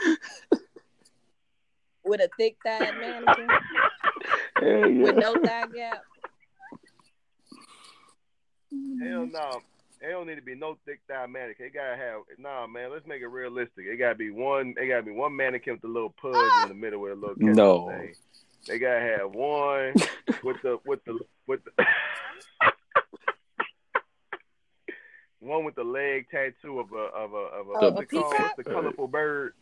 [2.04, 3.48] With a thick thigh mannequin
[4.60, 5.02] Hell yeah.
[5.04, 6.02] with no thigh gap.
[9.02, 9.62] Hell no.
[10.06, 11.66] It don't need to be no thick thigh mannequin.
[11.66, 12.90] It gotta have nah, man.
[12.92, 13.86] Let's make it realistic.
[13.86, 14.74] It gotta be one.
[14.78, 17.36] It gotta be one mannequin with the little pudge in the middle with a little
[17.36, 17.88] ketchup No.
[17.88, 18.14] thing.
[18.66, 19.94] They gotta have one
[20.44, 21.70] with the with the with the
[25.40, 28.08] one with the leg tattoo of a of a of a Oh, what's a it
[28.10, 28.32] called?
[28.32, 28.56] peacock?
[28.56, 29.54] What's the colorful bird?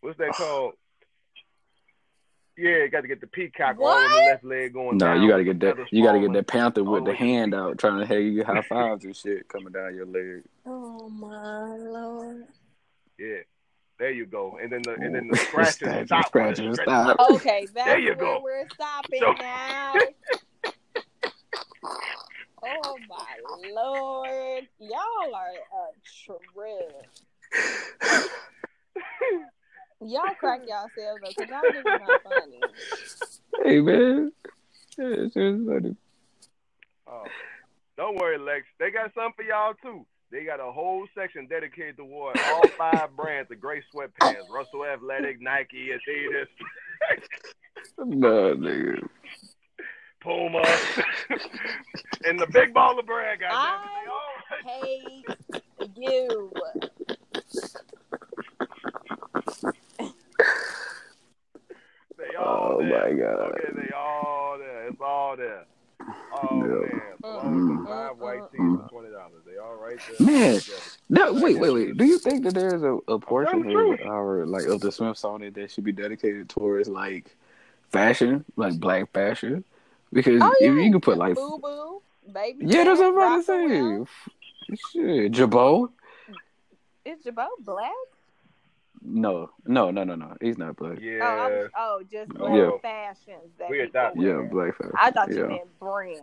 [0.00, 0.74] What's that called?
[2.58, 4.24] Yeah, you got to get the peacock all on the What?
[4.26, 5.22] left leg going No, down.
[5.22, 5.76] you gotta get that.
[5.92, 8.06] You gotta get that panther with the the way to the hand out, trying to
[8.06, 10.42] have you high fives and shit coming down your leg.
[10.64, 12.46] Oh my lord.
[13.18, 13.40] Yeah,
[13.98, 14.58] there you go.
[14.62, 16.26] And then the and then the scratch and Scratch stop.
[16.28, 17.16] scratch when and it stop.
[17.30, 18.40] Okay, that's There you where go.
[18.42, 19.94] we're stopping So- now.
[22.68, 24.66] Oh my lord.
[24.80, 25.92] Y'all are a
[26.24, 27.06] trip.
[30.06, 32.60] Y'all crack yourselves up because y'all niggas not funny.
[33.64, 34.32] Hey man,
[34.98, 35.96] yeah, it's just funny.
[37.08, 37.24] Oh,
[37.96, 38.66] don't worry, Lex.
[38.78, 40.06] They got something for y'all too.
[40.30, 45.40] They got a whole section dedicated toward all five brands of gray sweatpants: Russell Athletic,
[45.40, 46.46] Nike, Adidas,
[47.98, 49.08] No, nigga.
[50.20, 50.62] Puma,
[52.24, 53.40] and the big baller brand.
[53.40, 54.08] Guys, I
[54.64, 55.24] hate
[55.96, 56.50] you.
[62.18, 62.36] they
[62.66, 63.10] all Oh there.
[63.10, 63.52] my god.
[63.52, 64.88] Okay, they all there.
[64.88, 65.64] It's all there.
[66.32, 66.58] Oh Yeah.
[66.58, 67.24] man, mm-hmm.
[67.24, 69.42] along five white tees for twenty dollars.
[69.46, 70.26] They all right there.
[70.26, 70.60] Man.
[71.08, 71.96] No, wait, wait, wait.
[71.96, 75.70] Do you think that there's a, a portion of our like of the Smithsonian that
[75.70, 77.34] should be dedicated towards like
[77.90, 79.64] fashion, like black fashion?
[80.12, 82.02] Because Oh, if you can put like Boo boo,
[82.32, 82.66] baby.
[82.66, 84.76] yeah, that's what I'm about to say.
[84.92, 85.90] Shit, Jabot?
[87.04, 87.90] Is Jabot black?
[89.08, 90.36] No, no, no, no, no.
[90.40, 90.98] He's not black.
[91.00, 91.20] Yeah.
[91.22, 92.70] Oh, I was, oh, just black Yeah.
[92.82, 94.22] fashions that We people adopted.
[94.22, 94.92] Yeah, black fashion.
[94.98, 95.46] I thought you yeah.
[95.46, 96.22] meant brands.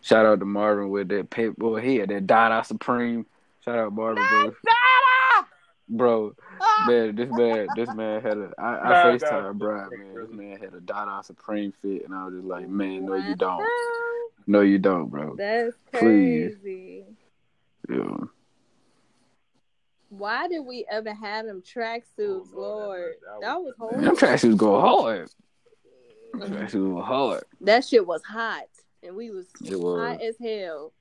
[0.00, 1.80] Shout out to Marvin with that pit boy.
[1.80, 3.26] He had that Dada Supreme.
[3.64, 4.44] Shout out Marvin, bro.
[4.44, 5.48] Dada!
[5.90, 6.84] Bro, Ah!
[6.86, 8.52] man, this man, this man had a.
[8.58, 9.52] I, I Nah, Facetime nah.
[9.54, 10.14] Brad, man.
[10.14, 13.34] This man had a Dada Supreme fit, and I was just like, man, no, you
[13.36, 13.66] don't.
[14.46, 15.34] No, you don't, bro.
[15.36, 16.56] That's Please.
[16.62, 17.04] crazy.
[17.90, 18.16] Yeah.
[20.10, 23.14] Why did we ever have them tracksuits, Oh, Lord, Lord?
[23.22, 25.30] that That was- was Them tracksuits go hard.
[26.34, 27.44] Them tracksuits go hard.
[27.60, 28.64] That shit was hot.
[29.02, 30.00] and we was, It was.
[30.00, 30.92] hot as hell,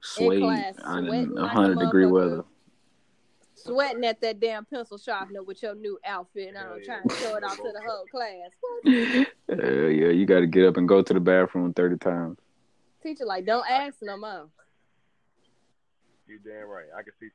[0.00, 2.44] Suede, class, sweating like a hundred degree weather.
[3.54, 6.84] sweating at that damn pencil sharpener with your new outfit, and I'm yeah.
[6.84, 8.50] trying to show it off to the whole class.
[8.60, 9.26] What?
[9.50, 12.38] Uh, yeah, you got to get up and go to the bathroom thirty times.
[13.02, 14.48] Teacher like, don't ask no more.
[16.28, 16.86] You damn right.
[16.96, 17.28] I can see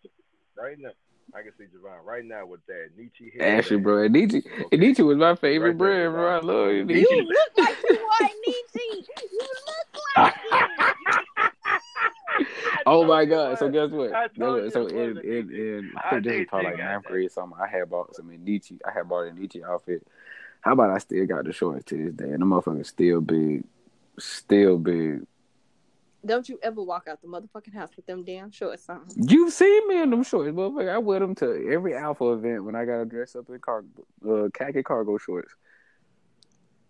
[0.58, 0.92] right now.
[1.38, 3.58] I can see Javon right now with that Nietzsche hair.
[3.58, 6.38] Actually, bro, Nietzsche, Nietzsche was my favorite Right there, brand, bro.
[6.38, 7.22] I love You Nietzsche.
[7.22, 9.06] look like you are Nietzsche.
[9.32, 12.42] You look like it.
[12.86, 13.58] Oh my god!
[13.60, 14.14] So guess what?
[14.14, 14.74] I Guess told what?
[14.74, 17.06] So you in in, in I I think this did was probably like I ninth
[17.06, 17.60] grade something.
[17.62, 18.78] I had bought some Nietzsche.
[18.86, 20.08] I had bought a Nietzsche outfit.
[20.62, 22.26] How about I still got the shorts to this day?
[22.32, 23.64] And the motherfucker still big,
[24.20, 25.26] still big.
[26.26, 29.06] Don't you ever walk out the motherfucking house with them damn shorts on.
[29.16, 30.94] You've seen me in them shorts, motherfucker.
[30.94, 33.88] I wear them to every alpha event when I gotta dress up in cargo,
[34.28, 35.54] uh, khaki cargo shorts.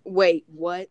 [0.06, 0.90] Wait, what?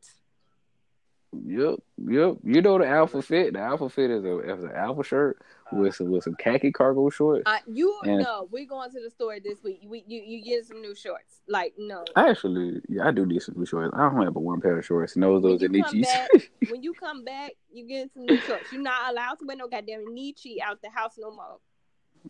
[1.47, 1.75] Yep,
[2.09, 2.37] yep.
[2.45, 3.55] You know the alpha fit.
[3.55, 5.39] The alpha fit is a is an alpha shirt
[5.73, 7.43] with some with some khaki cargo shorts.
[7.47, 9.81] Uh, you And- no, we going to the store this week.
[9.87, 11.41] We you you get some new shorts.
[11.49, 12.05] Like no.
[12.17, 13.95] Actually, yeah, I do need some new shorts.
[13.97, 16.01] I don't have but one pair of shorts, and those When those you are come
[16.01, 16.51] Nietzsche's.
[16.71, 18.73] when you come back, you get some new shorts.
[18.73, 21.59] You're not allowed to wear no goddamn Nietzsche out the house no more.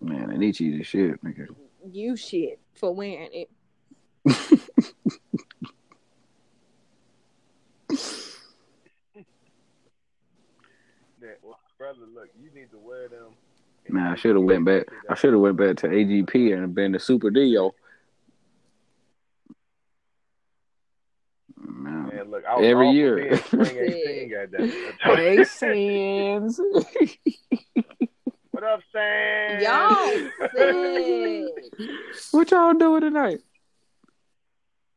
[0.00, 1.46] Man, the Nietzsche's is shit, nigga.
[1.90, 3.50] You shit for wearing it.
[11.20, 13.34] That, well, brother, look, you need to wear them.
[13.90, 14.84] Man, I should have went back.
[15.10, 17.74] I should have went back to AGP and been the Super Dio.
[21.58, 23.16] Man, Man, look, I was Every all for year.
[23.16, 24.72] being Spring 18, goddamn.
[25.16, 26.60] hey, Sands.
[28.52, 29.60] What up, Sam?
[29.60, 31.48] Y'all sick.
[32.30, 33.40] what y'all doing tonight?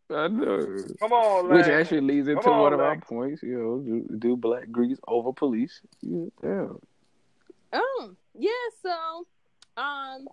[0.09, 0.65] I know.
[0.99, 1.81] Come on, Which Lang.
[1.81, 3.01] actually leads into on, one of our Lang.
[3.01, 3.43] points.
[3.43, 5.81] You know, do, do black Greeks over police?
[6.01, 6.79] Yeah, damn.
[7.73, 8.49] Oh, yeah,
[8.81, 9.27] so
[9.75, 10.27] um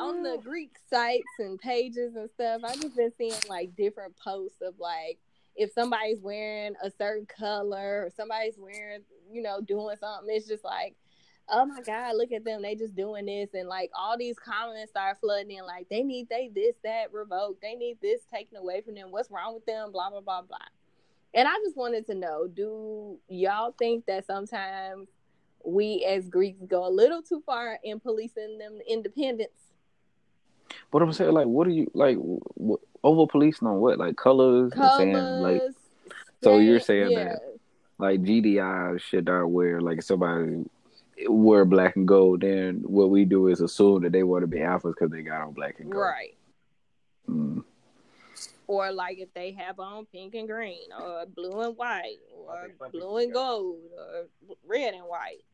[0.00, 4.60] on the Greek sites and pages and stuff, I've just been seeing like different posts
[4.60, 5.18] of like
[5.56, 9.00] if somebody's wearing a certain color or somebody's wearing,
[9.30, 10.94] you know, doing something, it's just like,
[11.50, 12.62] oh my God, look at them.
[12.62, 13.50] They just doing this.
[13.54, 17.62] And like all these comments start flooding in, like they need they this, that revoked.
[17.62, 19.10] They need this taken away from them.
[19.10, 19.92] What's wrong with them?
[19.92, 20.58] Blah, blah, blah, blah.
[21.34, 25.08] And I just wanted to know, do y'all think that sometimes
[25.64, 29.60] we as Greeks go a little too far in policing them independents?
[30.90, 32.16] But I'm saying, like, what are you like?
[32.16, 33.98] What, over policing on what?
[33.98, 34.72] Like colors?
[34.74, 35.74] and saying, like, Colors.
[36.42, 37.24] so you're saying yeah.
[37.24, 37.58] that
[37.98, 40.64] like GDI should not wear like somebody
[41.26, 44.58] wear black and gold, then what we do is assume that they want to be
[44.58, 46.04] alphas because they got on black and gold.
[46.04, 46.36] Right.
[47.28, 47.64] Mm.
[48.66, 53.16] Or like if they have on pink and green, or blue and white, or blue
[53.16, 54.26] and gold, or
[54.66, 55.44] red and white.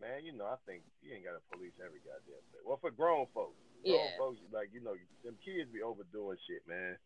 [0.00, 2.62] Man, you know, I think you ain't got to police every goddamn thing.
[2.66, 3.54] Well, for grown folks.
[3.84, 4.18] Grown Yeah.
[4.18, 6.96] folks, like, you know, them kids be overdoing shit, man.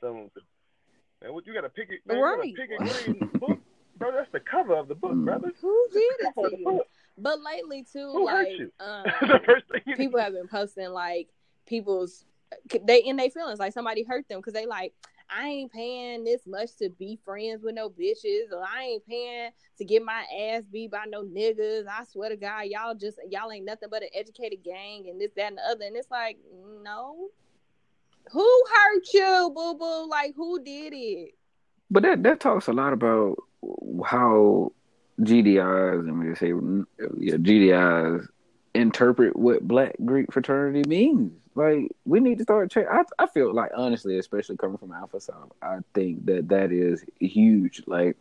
[0.00, 0.30] Some
[1.22, 2.54] man, what you got to pick it, man, Right.
[2.56, 3.60] pick it green book.
[3.98, 5.24] Bro, that's the cover of the book, Mm.
[5.24, 5.52] brother.
[5.60, 6.82] Who did it to you?
[7.18, 8.48] But lately too, Who like
[8.80, 11.28] um, the first thing people have been posting like
[11.66, 12.24] people's
[12.84, 14.92] they in their feelings like somebody hurt them because they like
[15.28, 19.50] I ain't paying this much to be friends with no bitches or I ain't paying
[19.78, 21.86] to get my ass beat by no niggas.
[21.88, 25.32] I swear to God, y'all just y'all ain't nothing but an educated gang and this,
[25.36, 25.84] that, and the other.
[25.86, 26.38] And it's like,
[26.82, 27.30] no.
[28.32, 30.08] Who hurt you, boo boo?
[30.08, 31.34] Like who did it?
[31.90, 33.36] But that that talks a lot about
[34.04, 34.72] how
[35.20, 36.48] GDIs, I mean, say
[37.18, 38.26] yeah, GDIs
[38.74, 41.32] interpret what Black Greek fraternity means.
[41.54, 42.86] Like we need to start check.
[42.90, 47.04] I I feel like honestly, especially coming from Alpha Psi, I think that that is
[47.18, 47.82] huge.
[47.86, 48.16] Like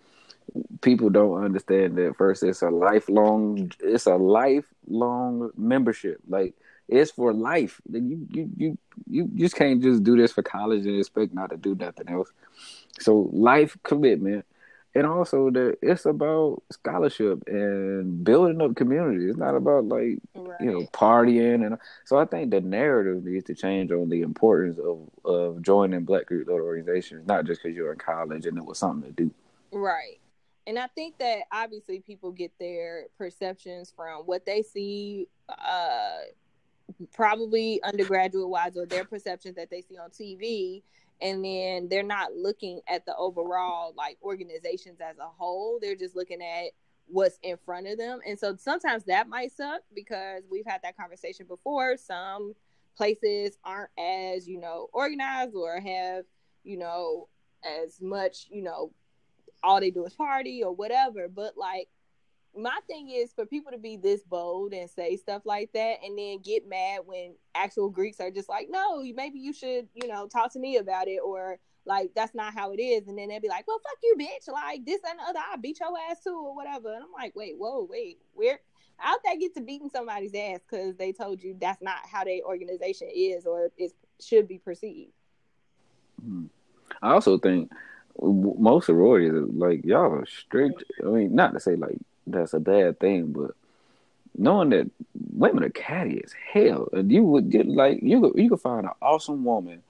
[0.82, 2.44] people don't understand that first.
[2.44, 3.72] It's a lifelong.
[3.82, 6.22] It's a lifelong membership.
[6.30, 6.54] Like
[6.88, 7.82] it's for life.
[7.92, 8.78] You you you
[9.10, 12.32] you just can't just do this for college and expect not to do nothing else.
[13.00, 14.46] So life commitment,
[14.94, 19.28] and also that it's about scholarship and building up community.
[19.28, 20.62] It's not about like Right.
[20.62, 24.78] you know partying and so I think the narrative needs to change on the importance
[24.78, 28.78] of of joining Black group organizations, not just because you're in college and it was
[28.78, 29.32] something to do.
[29.72, 30.20] Right.
[30.68, 36.22] And I think that obviously people get their perceptions from what they see, uh,
[37.14, 40.84] probably undergraduate wise, or their perceptions that they see on TV.
[41.22, 45.80] And then they're not looking at the overall like organizations as a whole.
[45.82, 46.72] They're just looking at
[47.08, 48.20] what's in front of them.
[48.28, 51.96] And so sometimes that might suck because we've had that conversation before.
[51.98, 52.54] Some
[52.98, 56.26] places aren't as, you know, organized or have
[56.66, 57.30] you know,
[57.64, 58.92] as much, you know,
[59.64, 61.28] all they do is party or whatever.
[61.30, 61.88] But like
[62.58, 66.18] my thing is for people to be this bold and say stuff like that and
[66.18, 70.28] then get mad when actual Greeks are just like, no, maybe you should, you know,
[70.28, 73.08] talk to me about it or like that's not how it is.
[73.08, 74.52] And then they'd be like, well, fuck you, bitch.
[74.52, 76.94] Like this and the other, I'll beat your ass too or whatever.
[76.94, 78.60] And I'm like, wait, whoa, wait, where?
[78.98, 82.42] How'd that get to beating somebody's ass because they told you that's not how their
[82.46, 83.92] organization is or it
[84.22, 85.12] should be perceived?
[86.24, 86.46] Hmm.
[87.02, 87.72] I also think
[88.22, 90.86] most sororities, like y'all are strict.
[91.04, 91.98] I mean, not to say like
[92.28, 93.52] that's a bad thing, but
[94.38, 94.90] knowing that
[95.34, 98.86] women are catty as hell, and you would get like you could you could find
[98.86, 99.82] an awesome woman.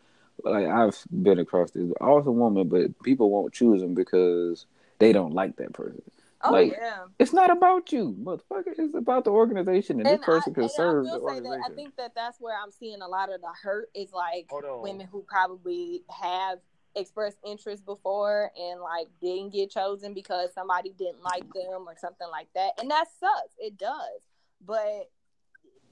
[0.44, 4.66] Like I've been across this awesome woman, but people won't choose them because
[5.00, 6.02] they don't like that person.
[6.44, 8.74] Oh like, yeah, it's not about you, motherfucker.
[8.78, 11.62] It's about the organization, and, and this person I, can serve the I organization.
[11.62, 14.48] That, I think that that's where I'm seeing a lot of the hurt is like
[14.52, 16.60] women who probably have
[16.96, 22.28] expressed interest before and like didn't get chosen because somebody didn't like them or something
[22.32, 22.72] like that.
[22.80, 23.56] And that sucks.
[23.60, 24.22] It does.
[24.66, 25.12] But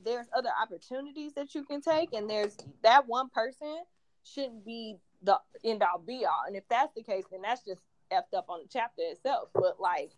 [0.04, 3.84] there's other opportunities that you can take and there's that one person
[4.24, 6.44] shouldn't be the end all be all.
[6.48, 7.82] And if that's the case, then that's just
[8.12, 9.50] effed up on the chapter itself.
[9.54, 10.12] But like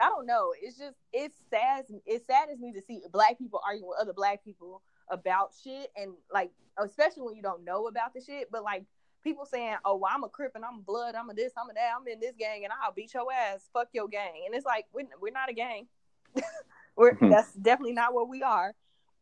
[0.00, 0.52] I don't know.
[0.60, 1.84] It's just it's sad.
[2.04, 6.12] It saddens me to see black people arguing with other black people about shit, and
[6.32, 8.50] like especially when you don't know about the shit.
[8.50, 8.84] But like
[9.26, 11.74] people saying, "Oh, well, I'm a crip and I'm blood, I'm a this, I'm a
[11.74, 13.68] that, I'm in this gang, and I'll beat your ass.
[13.72, 15.88] Fuck your gang." And it's like we're, we're not a gang.
[16.96, 17.30] we're Hmm.
[17.30, 18.74] that's definitely not what we are.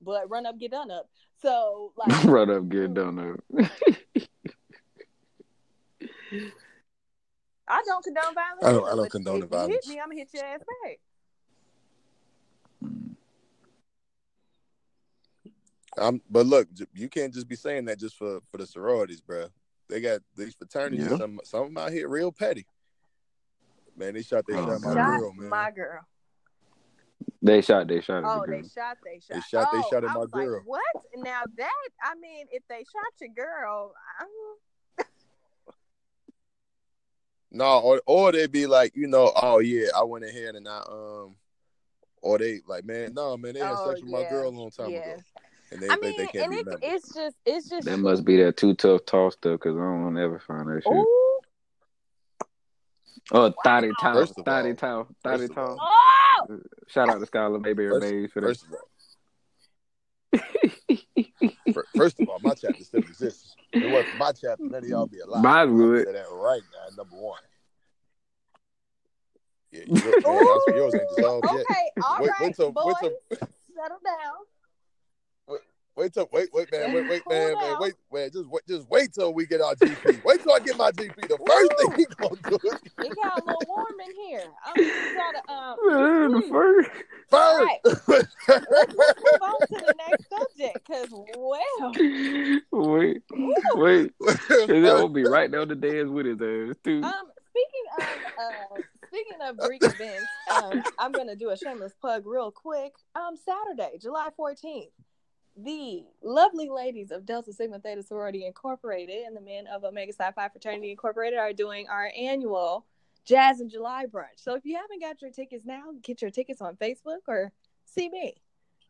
[0.03, 1.09] But run up, get done up.
[1.41, 3.41] So like, Run up, get done up.
[7.67, 8.63] I don't condone violence.
[8.63, 9.89] I don't- I don't condone if the you hit violence.
[9.89, 10.99] me, I'm gonna hit your ass back.
[15.97, 19.47] I'm, but look, you can't just be saying that just for for the sororities, bro.
[19.89, 21.07] They got these fraternities.
[21.11, 21.17] Yeah.
[21.19, 22.67] Some some of them out here real petty.
[23.97, 25.49] Man, they shot they Oh, shot my girl, man.
[25.51, 26.01] my girl.
[27.43, 27.87] they shot.
[27.87, 28.23] They shot.
[28.27, 29.35] Oh, the they shot, they shot.
[29.35, 30.63] They shot- they oh, shot at I my was like, girl.
[30.65, 30.83] what?
[31.17, 33.93] Now that I mean, if they shot your girl,
[34.99, 35.05] I'm,
[37.53, 40.79] No, or or they'd be like, you know, oh yeah, I went ahead and I
[40.89, 41.37] um,
[42.21, 44.71] or they like, man, no, man, they had Oh, sex with my girl a long
[44.71, 44.99] time yeah.
[45.13, 45.23] ago,
[45.71, 47.85] and they I mean, they can't and it, it's just, it's just.
[47.87, 50.69] That must be that too tough toss stuff because I don't want to ever find
[50.69, 50.93] that shit.
[50.93, 51.31] Ooh,
[53.33, 55.79] Oh, thotty towel, First of thotty all- towel, thotty of towel.
[55.81, 56.59] oh,
[56.89, 58.47] Shout out to Skylar Mayberry First- Mays for that.
[58.49, 58.73] First of
[61.79, 63.57] all, first of all, my chapter still exists.
[63.73, 65.43] It wasn't my chapter, none of y'all be alive.
[65.43, 66.07] Mine I'll would.
[66.09, 67.41] that right now, number one.
[69.73, 71.65] Yeah, yours, yours ain't dissolved yet.
[71.71, 73.39] okay, all Wait- right, wait till- boys, wait till-
[73.75, 74.35] settle down.
[75.97, 77.81] Wait till wait wait man wait wait man, man down.
[77.81, 80.25] wait man just wait just wait till we get our GP.
[80.25, 81.15] Wait till I get my GP.
[81.29, 81.89] The first Ooh.
[81.89, 82.81] thing he gonna do is
[83.11, 84.45] It got a little warm in here.
[84.67, 85.77] I'm gonna try to um.
[85.87, 86.91] Man, the first.
[87.33, 87.65] All first.
[87.65, 91.93] right, let's, let's move on to the next subject because well,
[92.97, 93.23] Wait,
[93.75, 94.13] wait.
[94.69, 97.03] And that will be right down the dance with his ass too.
[97.03, 98.05] Um, speaking of
[98.39, 100.27] uh, speaking of Greek events,
[100.61, 102.95] um, I'm gonna do a shameless plug real quick.
[103.15, 104.91] Um, Saturday, July 14th,
[105.57, 110.33] the lovely ladies of Delta Sigma Theta Sorority Incorporated and the men of Omega Psi
[110.33, 112.85] Phi Fraternity Incorporated are doing our annual
[113.25, 114.37] Jazz in July brunch.
[114.37, 117.53] So if you haven't got your tickets now, get your tickets on Facebook or
[117.87, 118.35] see me.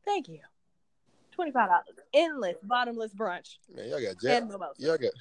[0.04, 0.40] Thank you.
[1.32, 4.24] Twenty-five dollars, endless, bottomless brunch Man, y'all got jazz.
[4.24, 4.60] and Jack.
[4.60, 4.74] mimosa.
[4.78, 5.12] Y'all got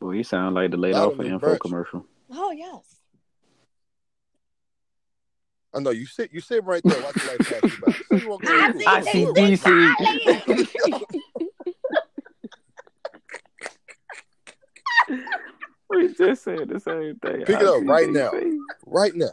[0.00, 1.60] Boy, you sound like the laid off of of info brunch.
[1.60, 2.06] commercial.
[2.32, 2.99] Oh yes.
[5.72, 7.00] I know you sit you sit right there.
[7.02, 7.92] Watch the light pass you by.
[7.92, 8.38] So you
[8.86, 9.38] I see school.
[9.38, 11.02] I see things DC.
[15.90, 17.44] we just said the same thing.
[17.44, 18.32] Pick it up see right now.
[18.86, 19.30] Right now.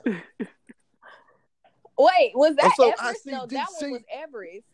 [2.00, 3.26] Wait, was that Also, Everest?
[3.26, 4.68] No, that one was Everest.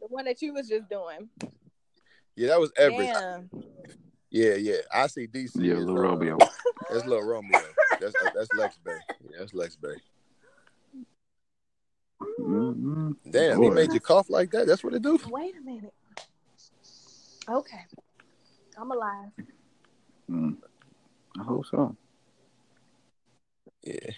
[0.00, 1.28] The one that you was just doing.
[2.36, 3.12] Yeah, that was Everett.
[3.12, 3.50] Damn.
[4.30, 4.76] Yeah, yeah.
[4.92, 5.50] I see DC.
[5.56, 6.38] Yeah, is, little uh, Romeo.
[6.90, 7.60] That's little Romeo.
[8.00, 8.96] That's that's Lex Bay.
[9.24, 9.94] Yeah, that's Lex Bay.
[12.38, 13.16] Mhm.
[13.30, 14.66] Damn, he made you cough like that.
[14.66, 15.18] That's what it do.
[15.28, 15.94] Wait a minute.
[17.48, 17.80] Okay.
[18.78, 19.30] I'm alive.
[20.30, 20.56] Mm.
[21.38, 21.96] I hope so.
[23.82, 24.10] Yeah.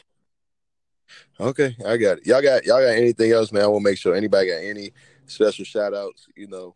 [1.40, 2.26] Okay, I got it.
[2.26, 3.64] Y'all got y'all got anything else, man?
[3.64, 4.92] I want to make sure anybody got any
[5.26, 6.74] special shout outs, you know,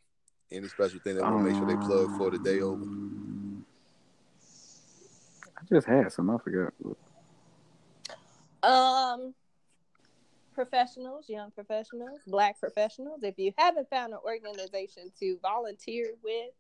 [0.51, 2.83] any special thing that want to make sure they plug for the day over.
[2.83, 3.65] Um,
[5.57, 6.31] I just had some.
[6.31, 6.73] I forgot.
[8.63, 9.35] Um
[10.59, 13.23] professionals, young professionals, black professionals.
[13.23, 16.51] If you haven't found an organization to volunteer with,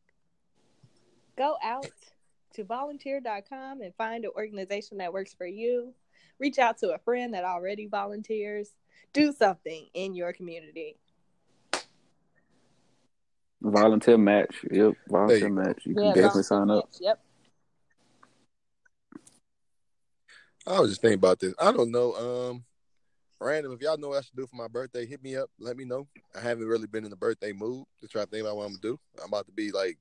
[1.36, 1.90] go out
[2.54, 5.92] to volunteer.com and find an organization that works for you.
[6.38, 8.70] Reach out to a friend that already volunteers.
[9.12, 10.96] Do something in your community.
[13.60, 14.64] Volunteer match.
[14.70, 14.92] Yep.
[15.08, 15.82] Volunteer you match.
[15.84, 16.84] You can definitely sign up.
[16.84, 17.00] match.
[17.00, 17.20] Yep.
[20.68, 21.52] I was just thinking about this.
[21.58, 22.14] I don't know.
[22.14, 22.64] Um,
[23.40, 23.72] random.
[23.72, 25.50] If y'all know what I should do for my birthday, hit me up.
[25.58, 26.06] Let me know.
[26.36, 28.70] I haven't really been in the birthday mood to try to think about what I'm
[28.72, 29.00] gonna do.
[29.22, 29.98] I'm about to be like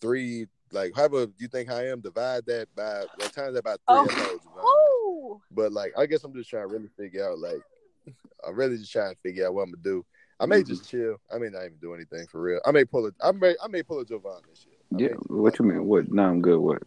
[0.00, 0.46] three.
[0.70, 3.80] Like, however you think I am, divide that by what times that by three.
[3.88, 4.08] Oh.
[4.10, 4.16] I
[4.62, 7.38] know, But like, I guess I'm just trying to really figure out.
[7.38, 7.62] Like,
[8.46, 10.04] I'm really just trying to figure out what I'm gonna do.
[10.40, 10.68] I may Mm-hmm.
[10.68, 11.16] just chill.
[11.34, 12.60] I may not even do anything for real.
[12.64, 13.14] I may pull it.
[13.22, 13.56] I may.
[13.62, 14.76] I may pull a Javon this year.
[14.94, 15.16] I Yeah.
[15.28, 15.84] What you mean?
[15.86, 16.12] What?
[16.12, 16.58] No, I'm good.
[16.58, 16.82] What?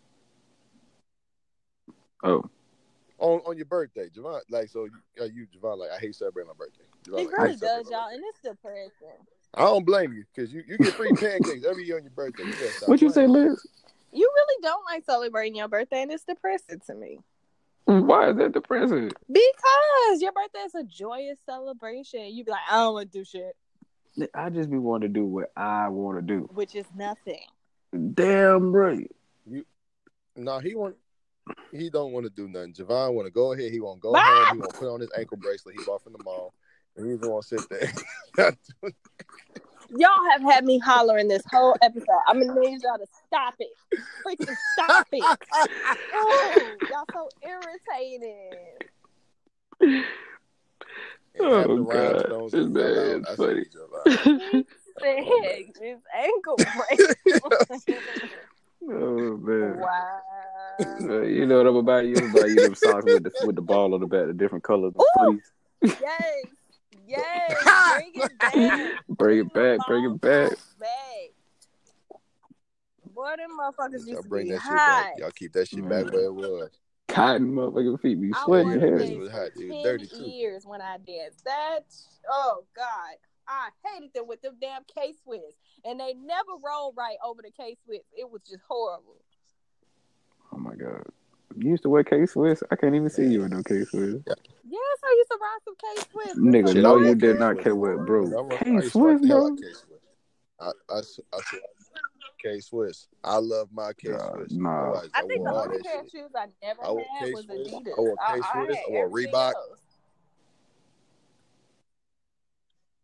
[2.24, 2.44] Oh,
[3.22, 4.42] on on your birthday, Javon.
[4.50, 6.84] Like, so you, uh, you Javon, like, I hate celebrating my birthday.
[7.04, 9.26] Javon, It like, I really hate does, y'all, and it's depressing.
[9.54, 12.44] I don't blame you because you, you get free pancakes every year on your birthday.
[12.44, 13.28] You better what you say.
[13.28, 13.66] Liz?
[14.14, 17.20] You really don't like celebrating your birthday, and it's depressing to me.
[17.86, 19.12] Why is that depressing?
[19.30, 22.28] Because your birthday is a joyous celebration.
[22.34, 23.56] You'd be like, I don't want to do shit,
[24.34, 26.50] I just be wanting to do what I want to do.
[26.54, 27.42] which is nothing.
[28.14, 29.10] Damn right.
[29.50, 29.66] You,
[30.36, 30.96] No, he want.
[31.72, 32.74] He don't want to do nothing.
[32.74, 33.72] Javon want to go ahead.
[33.72, 34.22] He want to go Bye.
[34.22, 34.56] home.
[34.56, 36.54] He want to put on his ankle bracelet he bought from the mall,
[36.98, 37.92] and he's gonna sit there.
[39.98, 42.06] Y'all have had me hollering this whole episode.
[42.28, 43.70] I'm gonna need y'all to stop it.
[44.26, 45.24] Freaking stop it.
[46.14, 48.52] Oh, y'all so irritating.
[49.82, 50.06] And
[51.39, 51.94] Oh, God.
[51.96, 53.64] rhinestones This that fell man out, is I funny.
[53.76, 54.66] Oh, said,
[55.02, 55.76] Sick.
[55.80, 56.58] This ankle
[56.89, 57.18] bracelet.
[58.84, 59.80] Oh man.
[59.80, 61.24] wow.
[61.24, 62.06] You know what I'm about?
[62.06, 64.64] You about you them socks with the with the ball on the back, the different
[64.64, 64.94] colors.
[65.00, 65.40] Ooh.
[65.82, 65.98] fleece.
[66.02, 66.46] Yes.
[67.08, 67.64] Yes.
[67.90, 69.04] Bring it back.
[69.10, 70.52] Bring it back, bring it back.
[70.80, 71.30] Back.
[73.14, 75.04] Boy, them motherfuckers Y'all used to bring be that shit hot.
[75.04, 75.14] back.
[75.18, 76.70] Y'all keep that shit back where it was.
[77.08, 79.10] Cotton motherfucking feet be I sweating wore your them head.
[79.10, 79.50] It was hot.
[79.58, 80.30] It was dirty, too.
[80.30, 81.44] years when I danced.
[81.44, 81.82] That,
[82.30, 83.18] oh God.
[83.52, 85.56] I hated them with them damn K Swiss.
[85.84, 88.02] And they never rolled right over the K Swiss.
[88.18, 89.18] It was just horrible.
[90.54, 91.04] Oh my god.
[91.58, 92.64] You used to wear K Swiss?
[92.72, 94.16] I can't even see you in no K Swiss.
[94.26, 96.38] Yes, I used to rock some K Swiss.
[96.38, 97.64] Nigga, Shit, no, you did not Swiss.
[97.66, 98.26] care what, bro.
[98.26, 99.68] I rock- I K used to rock Swiss, the hell out bro.
[99.70, 99.86] of Swiss.
[100.62, 100.97] I, I,
[101.34, 101.60] I, I,
[102.41, 103.08] K Swiss.
[103.24, 104.52] I love my K God, Swiss.
[104.54, 104.91] nah.
[104.91, 107.45] Oh, I, I I think the only pair of shoes I never I had was
[107.45, 107.68] K-Swiss.
[107.74, 107.91] Adidas.
[107.97, 108.78] I wore I, I K-Swiss.
[108.78, 109.54] had I wore Reebok.
[109.56, 109.80] else.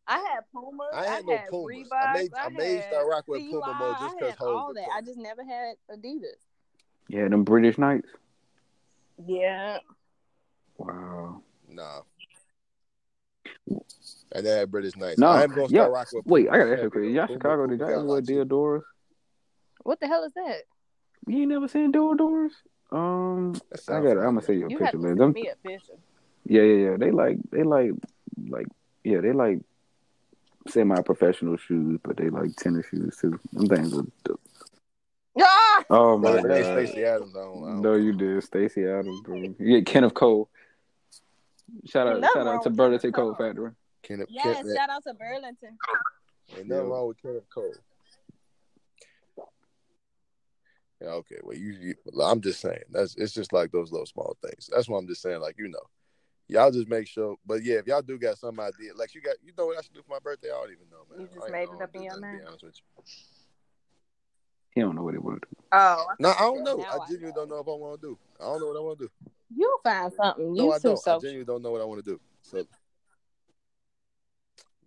[0.08, 0.90] I had Puma.
[0.94, 1.88] I had I no had Pumas.
[1.90, 1.98] Reebok.
[2.02, 4.46] I made I made had start rock with CY, Puma mode just I because had
[4.46, 4.88] all Hov that.
[4.96, 6.40] I just never had Adidas.
[7.10, 8.10] Yeah, them British Knights.
[9.26, 9.80] Yeah.
[10.78, 11.42] Wow.
[11.70, 12.02] Nah.
[14.32, 15.18] And they had British Knights.
[15.20, 15.82] No, I am gonna yeah.
[15.82, 16.56] start rocking with Wait, Puma.
[16.56, 17.14] I gotta ask you a question.
[17.14, 18.24] Y'all Chicago, did y'all ever a wear lot.
[18.24, 18.82] Diadoras?
[19.84, 20.64] What the hell is that?
[21.28, 22.52] You ain't never seen Diadoras?
[22.92, 24.12] Um, I sound got.
[24.18, 24.42] I'm gonna familiar.
[24.42, 25.08] send you a You picture, to man.
[25.18, 25.94] send Them, me a picture.
[26.46, 26.98] yeah, yeah, yeah.
[26.98, 27.92] They like, they like,
[28.50, 28.68] like,
[29.04, 29.60] yeah, they like
[30.70, 33.40] semi-professional shoes, but they like tennis shoes too.
[33.54, 34.06] Them things are.
[34.24, 34.42] dope.
[35.40, 35.86] Ah!
[35.90, 36.88] Oh my if it ain't god!
[36.88, 39.56] Stacy Adams, I don't, I don't No, you did, Stacy Adams, bro.
[39.60, 40.50] You get Kenneth Cole.
[41.86, 43.48] Shout out, shout out to Burlington Kenneth Cole Cole.
[43.48, 43.72] Factory.
[44.04, 45.78] Kenneth, Yes, Kenneth, shout out to Burlington.
[46.58, 46.92] ain't nothing Yeah.
[46.92, 47.74] wrong with Kenneth Cole.
[51.02, 51.36] Yeah, okay.
[51.44, 54.70] Well, you, you, I'm just saying that's it's just like those little small things.
[54.74, 55.42] That's what I'm just saying.
[55.42, 55.80] Like you know,
[56.48, 57.36] y'all just make sure.
[57.46, 59.82] But yeah, if y'all do got some idea, like you got, you know what I
[59.82, 60.50] should do for my birthday?
[60.50, 61.22] I don't even know, man.
[61.22, 62.40] You just made know it up in your nothing, to mind?
[62.42, 63.04] Be honest with you.
[64.76, 65.64] He don't know what he want to do.
[65.72, 66.84] Oh, No, I thought you don't said know.
[66.84, 68.20] now I genuinely don't know if I want to do.
[68.40, 69.12] I don't know what I want to do.
[69.56, 70.54] You'll find something.
[70.56, 71.08] No, You I too don't.
[71.08, 72.20] I genuinely don't know what I want to do.
[72.44, 72.64] So,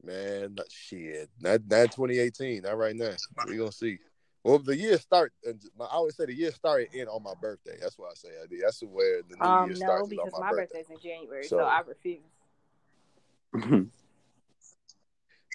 [0.05, 3.15] man, not, shit, not not 2018, not right now.
[3.47, 3.99] We gonna see.
[4.43, 5.33] Well, the year start.
[5.45, 7.77] and I always say the year started in on my birthday.
[7.81, 8.63] That's why I say I did.
[8.63, 10.79] That's where the new Um, year no, starts is because on my, my, birthday.
[10.79, 12.23] birthday's in January, So- so I refuse.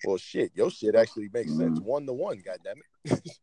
[0.03, 1.79] Well, shit, your shit actually makes sense.
[1.79, 1.83] Mm.
[1.83, 2.75] One to one, goddamn
[3.05, 3.21] it.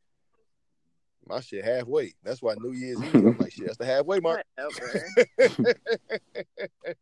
[1.27, 2.13] my shit halfway.
[2.23, 3.15] That's why New Year's Eve.
[3.17, 4.45] I'm like, shit, that's the halfway mark.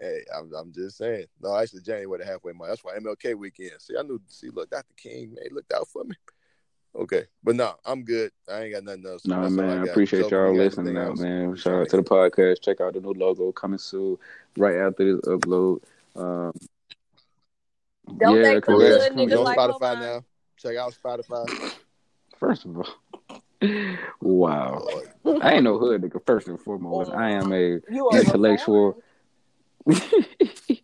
[0.00, 1.26] Hey, I'm, I'm just saying.
[1.40, 2.68] No, actually, January the halfway mark.
[2.70, 3.70] That's why MLK weekend.
[3.78, 4.20] See, I knew.
[4.26, 4.92] See, look, Dr.
[4.96, 6.16] King, man, he looked out for me.
[6.96, 8.30] Okay, but no, I'm good.
[8.50, 9.26] I ain't got nothing else.
[9.26, 11.56] No, That's all man, I I appreciate Joker, y'all listening out, man.
[11.56, 12.62] Shout out to the podcast.
[12.62, 14.16] Check out the new logo coming soon,
[14.56, 15.82] right after this upload.
[16.14, 16.52] Um,
[18.18, 19.06] Don't yeah, make the congrats.
[19.06, 20.00] hood We on like Spotify Hovon.
[20.00, 20.24] now.
[20.56, 21.74] Check out Spotify.
[22.38, 23.42] First of all,
[24.20, 24.86] wow,
[25.24, 25.42] Lord.
[25.42, 26.24] I ain't no hood nigga.
[26.24, 27.80] First and foremost, I am a
[28.12, 29.02] intellectual.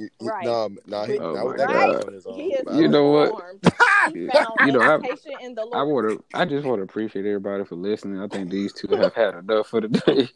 [0.00, 0.10] reformed.
[0.20, 0.46] You- you- Right.
[0.46, 2.04] Nah, nah, he, Oh not with that God.
[2.06, 2.34] on his arm.
[2.36, 3.28] He is You know what?
[3.28, 3.64] informed.
[4.14, 6.24] He found You know, I- education in the I want to.
[6.34, 8.20] I just want to appreciate everybody for listening.
[8.20, 10.28] I think these two have had enough for the day.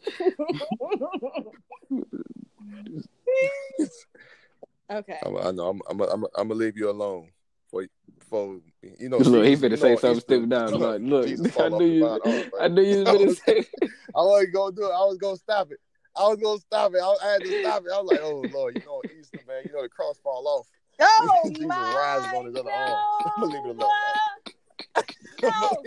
[4.91, 5.17] okay.
[5.25, 5.69] I'm, I know.
[5.69, 5.81] I'm.
[5.89, 6.01] I'm.
[6.01, 6.23] I'm.
[6.35, 7.29] I'm gonna leave you alone
[7.69, 7.85] for
[8.29, 8.57] for
[8.99, 9.17] you know.
[9.17, 10.69] Look, he Jesus, finna you say know, something Easter, stupid now.
[10.69, 12.05] you know, Look, look, Jesus I knew you.
[12.05, 13.65] off, I knew you was gonna say.
[14.15, 14.93] I wasn't gonna do it.
[14.93, 15.79] I was gonna stop it.
[16.17, 17.01] I was gonna stop it.
[17.01, 17.91] I, I had to stop it.
[17.93, 19.63] I was like, oh Lord, you know Easter, man.
[19.65, 20.67] You know the cross fall off.
[21.01, 22.99] Oh Jesus my rises on his other arm.
[23.41, 23.89] Leave it alone.
[25.43, 25.83] No,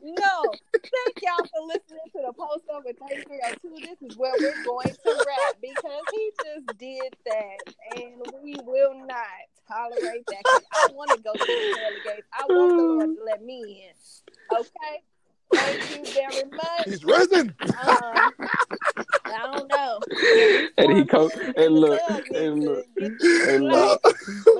[0.00, 0.54] no.
[0.72, 3.82] Thank y'all for listening to the post over 3302.
[3.82, 7.58] This is where we're going to wrap because he just did that
[7.96, 10.44] and we will not tolerate that.
[10.72, 12.26] I want to go to the gates.
[12.32, 14.56] I want the Lord to let me in.
[14.56, 15.02] Okay?
[15.54, 16.86] Thank you very much.
[16.86, 17.54] He's risen.
[17.62, 18.32] Um,
[19.26, 20.00] I don't know.
[20.78, 22.86] And he come and look in the tug and look
[23.46, 24.02] and look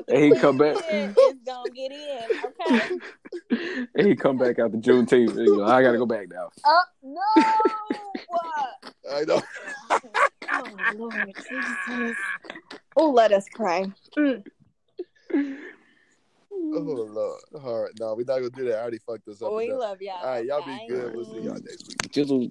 [0.08, 3.86] and he come back is gonna get in, okay?
[3.94, 5.36] and he come back after Juneteenth.
[5.36, 6.50] And he go, I gotta go back now.
[6.64, 7.20] Uh, no!
[9.10, 9.42] I know.
[10.52, 12.16] oh, Lord Jesus.
[12.96, 13.90] Oh, let us pray.
[14.16, 14.44] Mm.
[16.62, 17.40] Oh Lord.
[17.64, 17.92] All right.
[17.98, 18.78] No, we're not gonna do that.
[18.78, 19.48] I already fucked this up.
[19.50, 19.80] Oh, we enough.
[19.80, 20.14] love y'all.
[20.22, 21.14] All right, y'all be good.
[21.14, 21.98] We'll see y'all next week.
[22.12, 22.50] Jizzle.